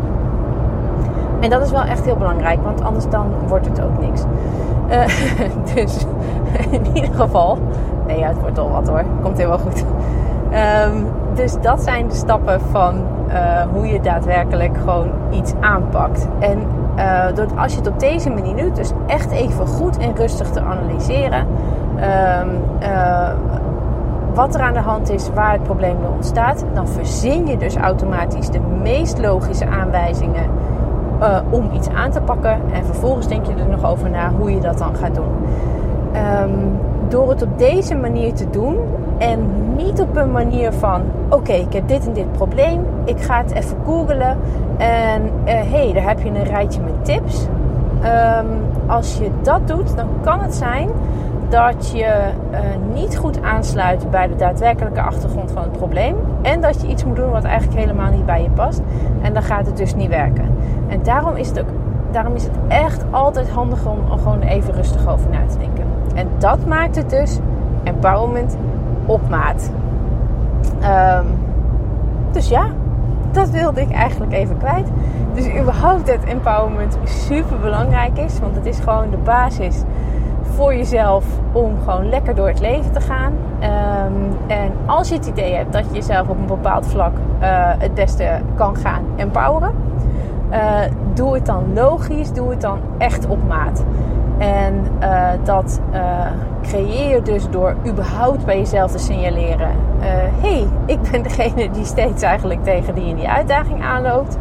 En 1.44 1.50
dat 1.50 1.62
is 1.62 1.72
wel 1.72 1.84
echt 1.84 2.06
heel 2.06 2.16
belangrijk, 2.16 2.64
want 2.64 2.82
anders 2.82 3.10
dan 3.10 3.34
wordt 3.48 3.66
het 3.66 3.82
ook 3.82 4.00
niks. 4.00 4.22
Uh, 4.90 5.06
dus 5.76 6.06
in 6.78 6.86
ieder 6.94 7.14
geval, 7.14 7.58
nee, 8.08 8.24
het 8.24 8.40
wordt 8.40 8.58
al 8.58 8.70
wat 8.70 8.88
hoor. 8.88 9.04
Komt 9.22 9.38
helemaal 9.38 9.60
goed. 9.60 9.86
Um, 10.88 11.08
dus 11.34 11.56
dat 11.62 11.84
zijn 11.84 12.08
de 12.08 12.16
stappen 12.16 12.62
van 12.62 12.96
uh, 13.28 13.62
hoe 13.74 13.88
je 13.88 14.02
daadwerkelijk 14.02 14.78
gewoon 14.78 15.10
iets 15.32 15.54
aanpakt. 15.60 16.28
En 16.40 16.68
uh, 16.98 17.26
door, 17.36 17.48
als 17.58 17.72
je 17.72 17.78
het 17.78 17.88
op 17.88 18.00
deze 18.00 18.30
manier 18.30 18.56
doet, 18.56 18.76
dus 18.76 18.92
echt 19.08 19.32
even 19.32 19.68
goed 19.68 19.98
en 19.98 20.16
rustig 20.16 20.50
te 20.50 20.62
analyseren. 20.62 21.48
Uh, 21.96 23.30
wat 24.34 24.56
er 24.56 24.62
aan 24.62 24.74
de 24.74 24.80
hand 24.80 25.10
is, 25.10 25.30
waar 25.34 25.52
het 25.52 25.64
probleem 25.64 25.96
door 26.02 26.14
ontstaat, 26.14 26.66
dan 26.74 26.88
verzin 26.88 27.48
je 27.48 27.58
dus 27.58 27.76
automatisch 27.76 28.50
de 28.50 28.60
meest 28.60 29.20
logische 29.20 29.68
aanwijzingen 29.68 30.50
uh, 31.22 31.38
om 31.50 31.70
iets 31.74 31.90
aan 31.90 32.12
te 32.12 32.22
pakken. 32.22 32.62
En 32.74 32.86
vervolgens 32.86 33.28
denk 33.28 33.46
je 33.46 33.54
er 33.54 33.70
nog 33.70 33.86
over 33.86 34.10
na 34.10 34.32
hoe 34.38 34.52
je 34.52 34.60
dat 34.60 34.78
dan 34.78 34.96
gaat 34.96 35.16
doen. 35.16 35.32
Um, 36.44 36.80
door 37.08 37.30
het 37.30 37.42
op 37.42 37.58
deze 37.58 37.96
manier 37.96 38.34
te 38.34 38.50
doen 38.50 38.78
en 39.18 39.40
niet 39.76 40.02
op 40.02 40.16
een 40.16 40.32
manier 40.32 40.74
van: 40.74 41.02
oké, 41.30 41.54
ik 41.54 41.74
heb 41.74 41.88
dit 41.88 42.08
en 42.08 42.14
dit 42.14 42.32
probleem, 42.32 42.86
ik 43.06 43.22
ga 43.22 43.38
het 43.38 43.52
even 43.52 43.78
googlen 43.86 44.38
en 44.78 45.22
hé, 45.44 45.64
uh, 45.64 45.72
hey, 45.72 45.94
daar 45.94 46.08
heb 46.08 46.20
je 46.20 46.30
een 46.30 46.44
rijtje 46.44 46.82
met 46.82 47.06
tips. 47.06 47.48
Um, 48.04 48.48
als 48.88 49.18
je 49.18 49.30
dat 49.42 49.68
doet, 49.68 49.96
dan 49.96 50.08
kan 50.22 50.40
het 50.40 50.56
zijn 50.56 50.90
dat 51.50 51.92
je 51.92 52.30
uh, 52.52 52.60
niet 52.94 53.18
goed 53.18 53.42
aansluit 53.42 54.12
bij 54.12 54.28
de 54.28 54.36
daadwerkelijke 54.36 55.02
achtergrond 55.02 55.52
van 55.52 55.64
het 55.64 55.72
probleem. 55.72 56.16
En 56.44 56.62
dat 56.62 56.82
je 56.82 56.88
iets 56.88 57.06
moet 57.06 57.16
doen 57.16 57.30
wat 57.30 57.44
eigenlijk 57.44 57.80
helemaal 57.80 58.12
niet 58.12 58.26
bij 58.26 58.44
je 58.44 58.50
past. 58.50 58.82
En 59.22 59.34
dan 59.34 59.44
gaat 59.44 59.66
het 59.66 59.78
dus 59.78 59.96
niet 59.96 60.10
werken. 60.10 60.46
En 60.88 61.00
daarom 61.04 61.36
is 61.36 61.48
het, 61.48 61.60
ook, 61.60 61.70
daarom 62.12 62.36
is 62.36 62.44
het 62.44 62.58
echt 62.68 63.04
altijd 63.12 63.50
handig 63.50 63.86
om, 63.86 64.20
gewoon 64.20 64.42
even 64.42 64.74
rustig 64.74 65.08
over 65.08 65.30
na 65.30 65.46
te 65.48 65.58
denken. 65.58 65.84
En 66.16 66.28
dat 66.38 66.66
maakt 66.66 66.96
het 66.96 67.10
dus 67.10 67.40
empowerment 67.84 68.58
op 69.06 69.30
maat. 69.30 69.72
Um, 70.84 71.26
dus 72.32 72.50
ja, 72.50 72.66
dat 73.32 73.50
wilde 73.50 73.82
ik 73.82 73.92
eigenlijk 73.92 74.34
even 74.34 74.58
kwijt. 74.58 74.88
Dus 75.34 75.60
überhaupt 75.60 76.12
het 76.12 76.24
empowerment 76.24 76.98
super 77.04 77.60
belangrijk 77.60 78.18
is. 78.18 78.40
Want 78.40 78.56
het 78.56 78.66
is 78.66 78.80
gewoon 78.80 79.10
de 79.10 79.18
basis 79.18 79.84
voor 80.56 80.76
jezelf 80.76 81.26
om 81.52 81.78
gewoon 81.84 82.10
lekker 82.10 82.36
door 82.36 82.48
het 82.48 82.60
leven 82.60 82.92
te 82.92 83.02
gaan. 83.02 83.34
Um, 83.34 84.38
en 84.48 84.72
als 84.86 85.10
je 85.10 85.16
het 85.16 85.26
idee 85.26 85.54
hebt 85.54 85.74
dat 85.74 85.86
je 85.86 85.94
jezelf 85.94 86.28
op 86.28 86.38
een 86.38 86.46
bepaald 86.46 86.88
vlak 86.88 87.14
uh, 87.14 87.48
het 87.78 87.94
beste 87.94 88.42
kan 88.56 88.76
gaan 88.76 89.04
empoweren. 89.16 89.74
Uh, 90.52 90.80
doe 91.14 91.34
het 91.34 91.46
dan 91.46 91.74
logisch, 91.74 92.34
doe 92.34 92.50
het 92.50 92.62
dan 92.62 92.80
echt 92.98 93.28
op 93.28 93.48
maat. 93.48 93.84
En 94.38 94.74
uh, 95.02 95.30
dat 95.44 95.80
creëer 96.62 97.10
je 97.10 97.22
dus 97.22 97.50
door 97.50 97.76
überhaupt 97.88 98.46
bij 98.46 98.58
jezelf 98.58 98.92
te 98.92 99.00
signaleren: 99.00 99.70
hé, 100.42 100.50
hey, 100.50 100.68
ik 100.86 101.00
ben 101.12 101.24
degene 101.24 101.72
die 101.72 101.86
steeds 101.86 102.22
eigenlijk 102.22 102.64
tegen 102.64 102.96
die 102.96 103.10
en 103.10 103.16
die 103.16 103.30
uitdaging 103.30 103.84
aanloopt. 103.84 104.38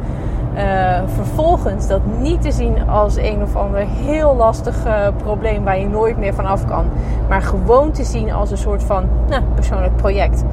Vervolgens 1.15 1.89
dat 1.89 2.01
niet 2.19 2.43
te 2.43 2.53
zien 2.53 2.89
als 2.89 3.17
een 3.17 3.43
of 3.43 3.57
ander 3.57 3.81
heel 3.81 4.37
lastig 4.37 4.77
probleem 5.17 5.65
waar 5.65 5.79
je 5.79 5.89
nooit 5.89 6.19
meer 6.19 6.35
van 6.35 6.47
af 6.47 6.67
kan, 6.67 6.85
maar 7.29 7.43
gewoon 7.43 7.91
te 7.91 8.05
zien 8.05 8.33
als 8.33 8.51
een 8.51 8.59
soort 8.59 8.83
van 8.83 9.05
nou, 9.29 9.43
persoonlijk 9.55 9.97
project 9.97 10.45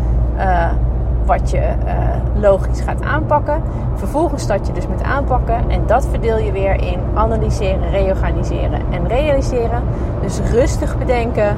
wat 1.29 1.51
je 1.51 1.57
uh, 1.57 2.41
logisch 2.41 2.81
gaat 2.81 3.01
aanpakken. 3.01 3.61
Vervolgens 3.95 4.43
start 4.43 4.67
je 4.67 4.73
dus 4.73 4.87
met 4.87 5.03
aanpakken 5.03 5.69
en 5.69 5.81
dat 5.85 6.07
verdeel 6.07 6.37
je 6.37 6.51
weer 6.51 6.81
in 6.81 6.99
analyseren, 7.13 7.89
reorganiseren 7.89 8.81
en 8.91 9.07
realiseren. 9.07 9.83
Dus 10.21 10.39
rustig 10.51 10.97
bedenken, 10.97 11.57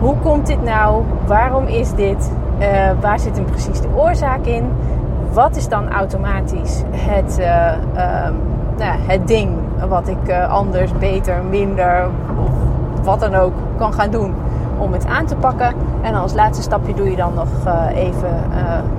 hoe 0.00 0.14
komt 0.22 0.46
dit 0.46 0.62
nou? 0.62 1.02
Waarom 1.26 1.66
is 1.66 1.94
dit? 1.94 2.32
Uh, 2.58 2.66
waar 3.00 3.20
zit 3.20 3.36
hem 3.36 3.44
precies 3.44 3.80
de 3.80 3.88
oorzaak 3.96 4.44
in? 4.44 4.64
Wat 5.32 5.56
is 5.56 5.68
dan 5.68 5.90
automatisch 5.90 6.82
het, 6.90 7.38
uh, 7.38 7.46
uh, 7.46 8.28
nou, 8.78 8.98
het 9.06 9.26
ding 9.26 9.50
wat 9.88 10.08
ik 10.08 10.32
anders, 10.48 10.92
beter, 10.98 11.42
minder 11.50 12.08
of 12.44 13.04
wat 13.04 13.20
dan 13.20 13.34
ook 13.34 13.52
kan 13.76 13.92
gaan 13.92 14.10
doen 14.10 14.34
om 14.78 14.92
het 14.92 15.06
aan 15.06 15.26
te 15.26 15.36
pakken? 15.36 15.74
En 16.02 16.14
als 16.14 16.34
laatste 16.34 16.62
stapje 16.62 16.94
doe 16.94 17.10
je 17.10 17.16
dan 17.16 17.34
nog 17.34 17.48
uh, 17.66 17.86
even 17.94 18.28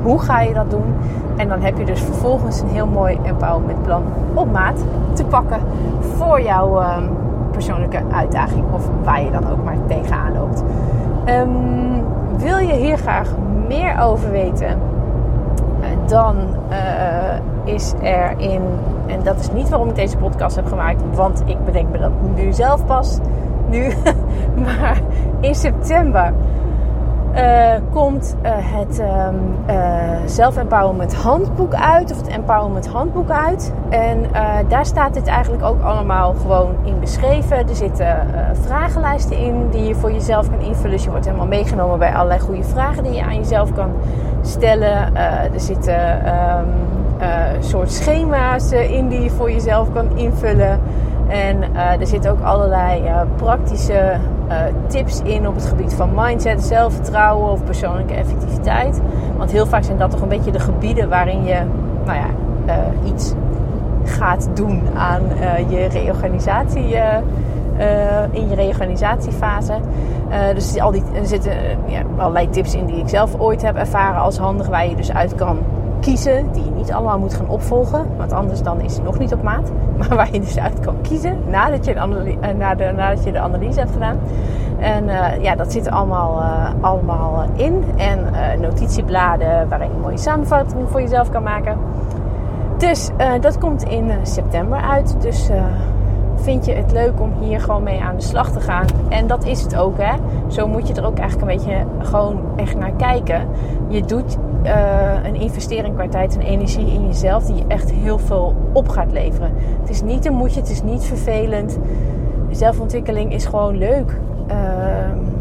hoe 0.03 0.19
ga 0.19 0.41
je 0.41 0.53
dat 0.53 0.69
doen. 0.69 0.95
En 1.37 1.47
dan 1.47 1.61
heb 1.61 1.77
je 1.77 1.85
dus 1.85 2.01
vervolgens 2.01 2.61
een 2.61 2.69
heel 2.69 2.87
mooi 2.87 3.19
empowerment 3.23 3.83
plan 3.83 4.03
op 4.33 4.51
maat 4.51 4.83
te 5.13 5.25
pakken 5.25 5.59
voor 6.17 6.41
jouw 6.41 6.81
um, 6.81 7.09
persoonlijke 7.51 8.01
uitdaging 8.11 8.65
of 8.73 8.89
waar 9.03 9.23
je 9.23 9.31
dan 9.31 9.51
ook 9.51 9.63
maar 9.63 9.77
tegenaan 9.87 10.33
loopt. 10.33 10.63
Um, 11.25 12.03
wil 12.37 12.57
je 12.57 12.73
hier 12.73 12.97
graag 12.97 13.29
meer 13.67 14.01
over 14.01 14.31
weten? 14.31 14.90
Dan 16.11 16.35
is 17.63 17.93
er 18.01 18.33
in, 18.37 18.61
en 19.07 19.23
dat 19.23 19.39
is 19.39 19.51
niet 19.51 19.69
waarom 19.69 19.89
ik 19.89 19.95
deze 19.95 20.17
podcast 20.17 20.55
heb 20.55 20.65
gemaakt, 20.67 21.01
want 21.13 21.43
ik 21.45 21.65
bedenk 21.65 21.89
me 21.89 21.97
dat 21.97 22.11
nu 22.35 22.53
zelf 22.53 22.85
pas, 22.85 23.17
nu, 23.69 23.93
maar 24.65 25.01
in 25.39 25.55
september 25.55 26.33
uh, 27.35 27.71
komt 27.93 28.35
uh, 28.43 28.51
het 28.53 28.99
um, 28.99 29.55
uh, 29.69 30.11
Self-Empowerment 30.25 31.15
Handboek 31.15 31.73
uit, 31.73 32.11
of 32.11 32.17
het 32.17 32.27
Empowerment 32.27 32.87
Handboek 32.87 33.29
uit. 33.29 33.73
En 33.89 34.25
daar 34.67 34.85
staat 34.85 35.13
dit 35.13 35.27
eigenlijk 35.27 35.63
ook 35.63 35.81
allemaal 35.81 36.33
gewoon 36.33 36.75
in 36.83 36.99
beschreven. 36.99 37.57
Er 37.57 37.75
zitten 37.75 38.27
vragenlijsten 38.61 39.37
in 39.37 39.69
die 39.69 39.83
je 39.83 39.95
voor 39.95 40.11
jezelf 40.11 40.49
kan 40.49 40.59
invullen. 40.59 40.91
Dus 40.91 41.03
je 41.03 41.09
wordt 41.09 41.25
helemaal 41.25 41.47
meegenomen 41.47 41.99
bij 41.99 42.13
allerlei 42.13 42.39
goede 42.39 42.63
vragen 42.63 43.03
die 43.03 43.13
je 43.13 43.23
aan 43.23 43.35
jezelf 43.35 43.73
kan 43.73 43.91
stellen. 44.41 45.15
er 45.53 45.59
zitten 45.59 46.33
um, 46.57 46.67
soort 47.59 47.91
schema's 47.91 48.71
in 48.71 49.07
die 49.07 49.21
je 49.21 49.29
voor 49.29 49.51
jezelf 49.51 49.93
kan 49.93 50.17
invullen. 50.17 50.79
En 51.27 51.75
er 51.75 52.07
zitten 52.07 52.31
ook 52.31 52.41
allerlei 52.41 53.03
praktische 53.35 54.19
tips 54.87 55.21
in 55.23 55.47
op 55.47 55.55
het 55.55 55.65
gebied 55.65 55.93
van 55.93 56.09
mindset, 56.15 56.63
zelfvertrouwen 56.63 57.51
of 57.51 57.63
persoonlijke 57.63 58.13
effectiviteit. 58.13 59.01
Want 59.37 59.51
heel 59.51 59.65
vaak 59.65 59.83
zijn 59.83 59.97
dat 59.97 60.11
toch 60.11 60.21
een 60.21 60.27
beetje 60.27 60.51
de 60.51 60.59
gebieden 60.59 61.09
waarin 61.09 61.43
je 61.43 61.61
nou 62.05 62.17
ja, 62.17 62.27
uh, 62.67 63.09
iets 63.09 63.33
gaat 64.03 64.49
doen 64.53 64.81
aan 64.95 65.21
uh, 65.39 65.71
je 65.71 65.85
reorganisatie. 65.85 66.95
in 68.31 68.49
je 68.49 68.55
reorganisatiefase. 68.55 69.73
dus 70.53 70.79
al 70.79 70.91
die, 70.91 71.03
er 71.13 71.25
zitten 71.25 71.53
ja, 71.85 72.01
allerlei 72.17 72.49
tips 72.49 72.75
in 72.75 72.85
die 72.85 72.97
ik 72.97 73.09
zelf 73.09 73.39
ooit 73.39 73.61
heb 73.61 73.75
ervaren 73.75 74.21
als 74.21 74.37
handig, 74.37 74.67
waar 74.67 74.89
je 74.89 74.95
dus 74.95 75.11
uit 75.11 75.35
kan 75.35 75.57
kiezen, 76.01 76.51
die 76.51 76.63
je 76.63 76.71
niet 76.71 76.91
allemaal 76.91 77.19
moet 77.19 77.33
gaan 77.33 77.49
opvolgen, 77.49 78.05
want 78.17 78.31
anders 78.31 78.61
dan 78.61 78.81
is 78.81 78.95
het 78.95 79.03
nog 79.03 79.19
niet 79.19 79.33
op 79.33 79.43
maat. 79.43 79.71
Maar 79.97 80.15
waar 80.15 80.31
je 80.31 80.39
dus 80.39 80.57
uit 80.57 80.79
kan 80.79 80.95
kiezen 81.01 81.37
nadat 81.47 81.85
je 81.85 81.93
de 81.93 81.99
analyse, 81.99 82.37
nadat, 82.57 82.95
nadat 82.95 83.23
je 83.23 83.31
de 83.31 83.39
analyse 83.39 83.79
hebt 83.79 83.91
gedaan. 83.91 84.17
En 84.79 85.03
uh, 85.03 85.41
ja, 85.41 85.55
dat 85.55 85.71
zit 85.71 85.85
er 85.85 85.91
allemaal, 85.91 86.41
uh, 86.41 86.69
allemaal 86.81 87.45
in. 87.53 87.83
En 87.97 88.19
notitiebladen 88.59 89.69
waarin 89.69 89.87
je 89.87 89.95
een 89.95 90.01
mooie 90.01 90.17
samenvatting 90.17 90.89
voor 90.89 91.01
jezelf 91.01 91.29
kan 91.29 91.43
maken. 91.43 91.77
Dus 92.77 93.09
dat 93.41 93.57
komt 93.57 93.83
in 93.83 94.11
september 94.23 94.77
uit. 94.77 95.15
Dus 95.19 95.49
vind 96.41 96.65
je 96.65 96.73
het 96.73 96.91
leuk 96.91 97.19
om 97.19 97.33
hier 97.39 97.59
gewoon 97.59 97.83
mee 97.83 98.01
aan 98.01 98.15
de 98.15 98.21
slag 98.21 98.51
te 98.51 98.59
gaan. 98.59 98.85
En 99.09 99.27
dat 99.27 99.45
is 99.45 99.61
het 99.61 99.75
ook, 99.75 99.97
hè. 99.97 100.13
Zo 100.47 100.67
moet 100.67 100.87
je 100.87 100.93
er 100.93 101.05
ook 101.05 101.17
eigenlijk 101.17 101.51
een 101.51 101.57
beetje 101.57 101.85
gewoon 101.99 102.41
echt 102.55 102.77
naar 102.77 102.91
kijken. 102.91 103.47
Je 103.87 104.01
doet 104.01 104.37
uh, 104.63 105.23
een 105.23 105.35
investering 105.35 105.95
qua 105.95 106.07
tijd 106.07 106.37
en 106.37 106.41
energie 106.41 106.93
in 106.93 107.05
jezelf 107.05 107.45
die 107.45 107.55
je 107.55 107.63
echt 107.67 107.91
heel 107.91 108.19
veel 108.19 108.55
op 108.73 108.87
gaat 108.87 109.11
leveren. 109.11 109.51
Het 109.79 109.89
is 109.89 110.01
niet 110.01 110.25
een 110.25 110.33
moedje, 110.33 110.59
het 110.59 110.69
is 110.69 110.83
niet 110.83 111.03
vervelend. 111.03 111.79
Zelfontwikkeling 112.49 113.33
is 113.33 113.45
gewoon 113.45 113.77
leuk. 113.77 114.19
Uh, 114.51 114.55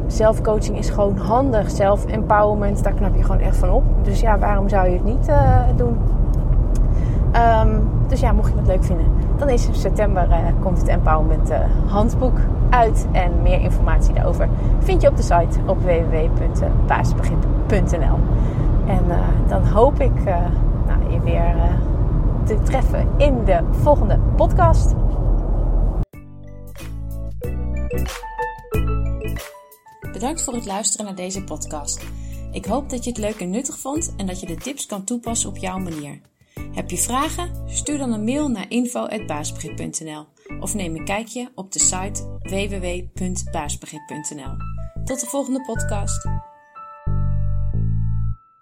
zelfcoaching 0.07 0.79
is 0.79 0.91
gewoon 0.91 1.17
handig. 1.17 1.71
Self-empowerment, 1.71 2.83
daar 2.83 2.93
knap 2.93 3.17
je 3.17 3.23
gewoon 3.23 3.41
echt 3.41 3.57
van 3.57 3.71
op. 3.71 3.83
Dus 4.03 4.21
ja, 4.21 4.39
waarom 4.39 4.69
zou 4.69 4.89
je 4.89 4.95
het 4.95 5.05
niet 5.05 5.29
uh, 5.29 5.61
doen? 5.77 5.97
Um, 7.67 7.89
dus 8.07 8.21
ja, 8.21 8.33
mocht 8.33 8.53
je 8.53 8.59
het 8.59 8.67
leuk 8.67 8.85
vinden 8.85 9.07
Dan 9.37 9.49
is 9.49 9.67
in 9.67 9.75
september 9.75 10.29
komt 10.61 10.79
het 10.79 10.89
Empowerment 10.89 11.53
handboek 11.87 12.39
uit. 12.71 13.07
En 13.13 13.33
meer 13.43 13.61
informatie 13.61 14.15
daarover 14.15 14.49
vind 14.79 15.03
je 15.03 15.09
op 15.09 15.17
de 15.17 15.23
site 15.23 15.59
op 15.67 15.83
www.basisbegrip.nl. 15.83 18.19
En 18.91 19.05
dan 19.49 19.67
hoop 19.67 20.01
ik 20.01 20.25
nou, 20.25 21.13
je 21.13 21.21
weer 21.21 21.79
te 22.47 22.63
treffen 22.63 23.09
in 23.19 23.45
de 23.45 23.69
volgende 23.71 24.19
podcast. 24.37 24.95
Bedankt 30.13 30.45
voor 30.45 30.55
het 30.55 30.67
luisteren 30.67 31.07
naar 31.07 31.15
deze 31.15 31.45
podcast. 31.45 32.07
Ik 32.53 32.65
hoop 32.65 32.91
dat 32.91 33.05
je 33.05 33.11
het 33.11 33.19
leuk 33.19 33.41
en 33.41 33.51
nuttig 33.51 33.79
vond 33.79 34.15
en 34.17 34.27
dat 34.27 34.41
je 34.41 34.47
de 34.47 34.57
tips 34.57 34.87
kan 34.87 35.05
toepassen 35.05 35.49
op 35.49 35.57
jouw 35.57 35.79
manier. 35.79 36.21
Heb 36.73 36.91
je 36.91 36.99
vragen? 36.99 37.51
Stuur 37.67 37.99
dan 37.99 38.13
een 38.13 38.25
mail 38.25 38.49
naar 38.49 38.67
info.baasbegrip.nl 38.69 40.27
of 40.61 40.75
neem 40.75 40.97
een 40.97 41.05
kijkje 41.05 41.51
op 41.55 41.73
de 41.73 41.79
site 41.79 42.39
www.baasbegrip.nl. 42.43 44.57
Tot 45.05 45.21
de 45.21 45.27
volgende 45.27 45.63
podcast. 45.63 46.50